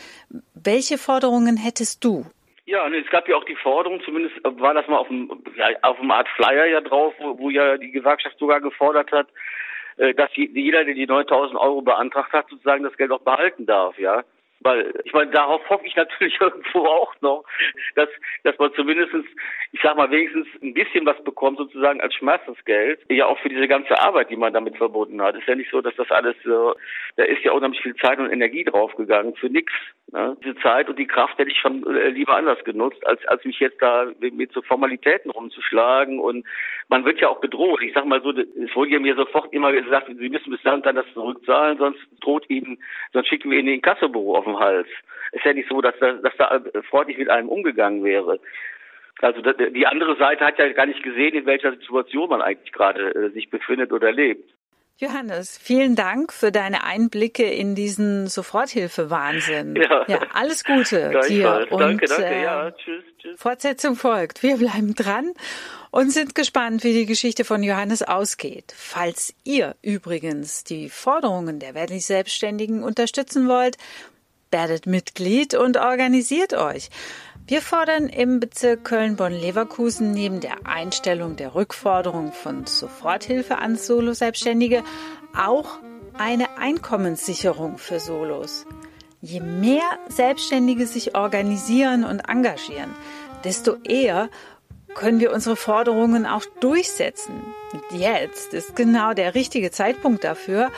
Welche 0.53 0.97
Forderungen 0.97 1.57
hättest 1.57 2.03
du? 2.03 2.25
Ja, 2.65 2.87
es 2.87 3.09
gab 3.09 3.27
ja 3.27 3.35
auch 3.35 3.45
die 3.45 3.55
Forderung, 3.55 3.99
zumindest 4.05 4.35
war 4.43 4.75
das 4.75 4.87
mal 4.87 4.97
auf 4.97 5.07
dem, 5.07 5.31
ja, 5.55 5.69
auf 5.81 5.97
dem 5.97 6.11
Art 6.11 6.27
Flyer 6.35 6.67
ja 6.67 6.81
drauf, 6.81 7.15
wo, 7.17 7.39
wo 7.39 7.49
ja 7.49 7.77
die 7.77 7.89
Gewerkschaft 7.89 8.37
sogar 8.37 8.61
gefordert 8.61 9.11
hat, 9.11 9.27
äh, 9.97 10.13
dass 10.13 10.29
jeder, 10.35 10.85
der 10.85 10.93
die 10.93 11.07
9000 11.07 11.59
Euro 11.59 11.81
beantragt 11.81 12.31
hat, 12.31 12.47
sozusagen 12.47 12.83
das 12.83 12.95
Geld 12.95 13.11
auch 13.11 13.21
behalten 13.21 13.65
darf, 13.65 13.97
ja. 13.97 14.23
Weil 14.61 14.93
ich 15.05 15.13
meine, 15.13 15.31
darauf 15.31 15.67
hoffe 15.69 15.85
ich 15.85 15.95
natürlich 15.95 16.37
irgendwo 16.41 16.85
auch 16.85 17.13
noch, 17.21 17.43
dass, 17.95 18.09
dass 18.43 18.57
man 18.57 18.73
zumindestens, 18.73 19.25
ich 19.71 19.79
sag 19.81 19.95
mal, 19.95 20.11
wenigstens 20.11 20.47
ein 20.61 20.73
bisschen 20.73 21.05
was 21.05 21.21
bekommt, 21.23 21.57
sozusagen 21.57 22.01
als 22.01 22.13
Schmerzensgeld. 22.15 22.99
Ja, 23.09 23.27
auch 23.27 23.39
für 23.39 23.49
diese 23.49 23.67
ganze 23.67 23.99
Arbeit, 23.99 24.29
die 24.29 24.35
man 24.35 24.53
damit 24.53 24.77
verbunden 24.77 25.21
hat. 25.21 25.35
Ist 25.35 25.47
ja 25.47 25.55
nicht 25.55 25.71
so, 25.71 25.81
dass 25.81 25.95
das 25.95 26.11
alles 26.11 26.35
so, 26.43 26.75
da 27.15 27.23
ist 27.23 27.43
ja 27.43 27.51
unheimlich 27.51 27.81
viel 27.81 27.95
Zeit 27.95 28.19
und 28.19 28.31
Energie 28.31 28.63
draufgegangen 28.63 29.35
für 29.35 29.49
nichts. 29.49 29.73
Ne? 30.11 30.35
Diese 30.43 30.55
Zeit 30.57 30.89
und 30.89 30.97
die 30.97 31.07
Kraft 31.07 31.37
hätte 31.37 31.51
ich 31.51 31.59
schon 31.59 31.85
äh, 31.95 32.09
lieber 32.09 32.35
anders 32.35 32.63
genutzt, 32.63 33.05
als, 33.05 33.25
als 33.27 33.45
mich 33.45 33.59
jetzt 33.59 33.81
da 33.81 34.07
mit 34.19 34.51
so 34.51 34.61
Formalitäten 34.61 35.31
rumzuschlagen. 35.31 36.19
Und 36.19 36.45
man 36.87 37.05
wird 37.05 37.19
ja 37.21 37.29
auch 37.29 37.39
bedroht. 37.39 37.81
Ich 37.81 37.93
sag 37.93 38.05
mal 38.05 38.21
so, 38.21 38.31
es 38.31 38.75
wurde 38.75 38.91
ja 38.91 38.99
mir 38.99 39.15
sofort 39.15 39.53
immer 39.53 39.71
gesagt, 39.71 40.07
Sie 40.07 40.29
müssen 40.29 40.51
bis 40.51 40.61
dann 40.63 40.81
dann 40.81 40.95
das 40.95 41.05
zurückzahlen, 41.13 41.77
sonst 41.77 41.99
droht 42.21 42.49
Ihnen, 42.49 42.81
sonst 43.13 43.27
schicken 43.27 43.51
wir 43.51 43.59
Ihnen 43.59 43.67
den 43.67 43.81
Kassobüro 43.81 44.35
auf 44.35 44.47
dem 44.53 44.59
Hals. 44.59 44.87
Ist 45.31 45.45
ja 45.45 45.53
nicht 45.53 45.69
so, 45.69 45.81
dass 45.81 45.95
da, 45.99 46.13
dass 46.13 46.35
da 46.37 46.61
freundlich 46.89 47.17
mit 47.17 47.29
einem 47.29 47.49
umgegangen 47.49 48.03
wäre. 48.03 48.39
Also 49.21 49.41
die 49.41 49.85
andere 49.85 50.15
Seite 50.17 50.45
hat 50.45 50.57
ja 50.57 50.69
gar 50.69 50.85
nicht 50.85 51.03
gesehen, 51.03 51.33
in 51.33 51.45
welcher 51.45 51.71
Situation 51.71 52.29
man 52.29 52.41
eigentlich 52.41 52.71
gerade 52.71 53.13
äh, 53.13 53.29
sich 53.31 53.49
befindet 53.49 53.91
oder 53.91 54.11
lebt. 54.11 54.49
Johannes, 55.01 55.57
vielen 55.57 55.95
Dank 55.95 56.33
für 56.33 56.51
deine 56.51 56.83
Einblicke 56.83 57.43
in 57.43 57.73
diesen 57.73 58.27
Soforthilfewahnsinn. 58.27 59.77
Ja, 59.77 60.03
ja 60.07 60.19
alles 60.33 60.65
Gute 60.65 61.21
dir 61.29 61.67
und 61.69 61.79
danke, 61.79 62.05
danke. 62.05 62.25
Äh, 62.25 62.43
ja, 62.43 62.71
tschüss, 62.71 63.03
tschüss. 63.17 63.39
Fortsetzung 63.39 63.95
folgt. 63.95 64.43
Wir 64.43 64.57
bleiben 64.57 64.95
dran 64.95 65.31
und 65.91 66.11
sind 66.11 66.35
gespannt, 66.35 66.83
wie 66.83 66.91
die 66.91 67.05
Geschichte 67.05 67.45
von 67.45 67.63
Johannes 67.63 68.03
ausgeht. 68.03 68.73
Falls 68.75 69.33
ihr 69.45 69.75
übrigens 69.81 70.65
die 70.65 70.89
Forderungen 70.89 71.59
der 71.59 71.75
Wehrlich 71.75 72.05
Selbstständigen 72.05 72.83
unterstützen 72.83 73.47
wollt, 73.47 73.77
werdet 74.51 74.85
Mitglied 74.85 75.55
und 75.55 75.77
organisiert 75.77 76.53
euch. 76.53 76.89
Wir 77.47 77.61
fordern 77.61 78.09
im 78.09 78.39
Bezirk 78.39 78.83
Köln-Bonn-Leverkusen 78.83 80.11
neben 80.11 80.39
der 80.39 80.67
Einstellung 80.67 81.35
der 81.35 81.55
Rückforderung 81.55 82.31
von 82.31 82.67
Soforthilfe 82.67 83.57
an 83.57 83.75
Solo-Selbstständige 83.75 84.83
auch 85.35 85.79
eine 86.13 86.57
Einkommenssicherung 86.57 87.77
für 87.77 87.99
Solos. 87.99 88.65
Je 89.21 89.39
mehr 89.39 89.97
Selbstständige 90.09 90.85
sich 90.85 91.15
organisieren 91.15 92.03
und 92.03 92.19
engagieren, 92.19 92.93
desto 93.43 93.77
eher 93.83 94.29
können 94.95 95.19
wir 95.19 95.31
unsere 95.31 95.55
Forderungen 95.55 96.25
auch 96.25 96.43
durchsetzen. 96.59 97.35
Jetzt 97.91 98.53
ist 98.53 98.75
genau 98.75 99.13
der 99.13 99.35
richtige 99.35 99.71
Zeitpunkt 99.71 100.23
dafür, 100.23 100.71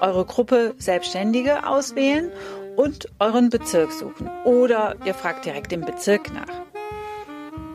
eure 0.00 0.24
Gruppe 0.24 0.74
Selbstständige 0.78 1.66
auswählen 1.66 2.32
und 2.76 3.08
euren 3.20 3.50
Bezirk 3.50 3.92
suchen. 3.92 4.28
Oder 4.44 4.96
ihr 5.04 5.14
fragt 5.14 5.44
direkt 5.44 5.72
im 5.72 5.82
Bezirk 5.82 6.32
nach. 6.34 6.71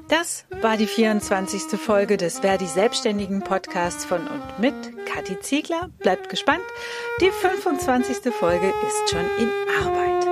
Das 0.10 0.46
war 0.62 0.78
die 0.78 0.88
24. 0.88 1.78
Folge 1.78 2.16
des 2.16 2.40
Verdi 2.40 2.66
Selbstständigen 2.66 3.42
Podcasts 3.42 4.06
von 4.06 4.26
und 4.26 4.60
mit 4.60 4.74
Kathi 5.06 5.38
Ziegler. 5.42 5.90
Bleibt 6.00 6.30
gespannt. 6.30 6.64
Die 7.20 7.30
25. 7.30 8.34
Folge 8.34 8.74
ist 8.88 9.10
schon 9.10 9.26
in 9.38 9.52
Arbeit. 9.84 10.26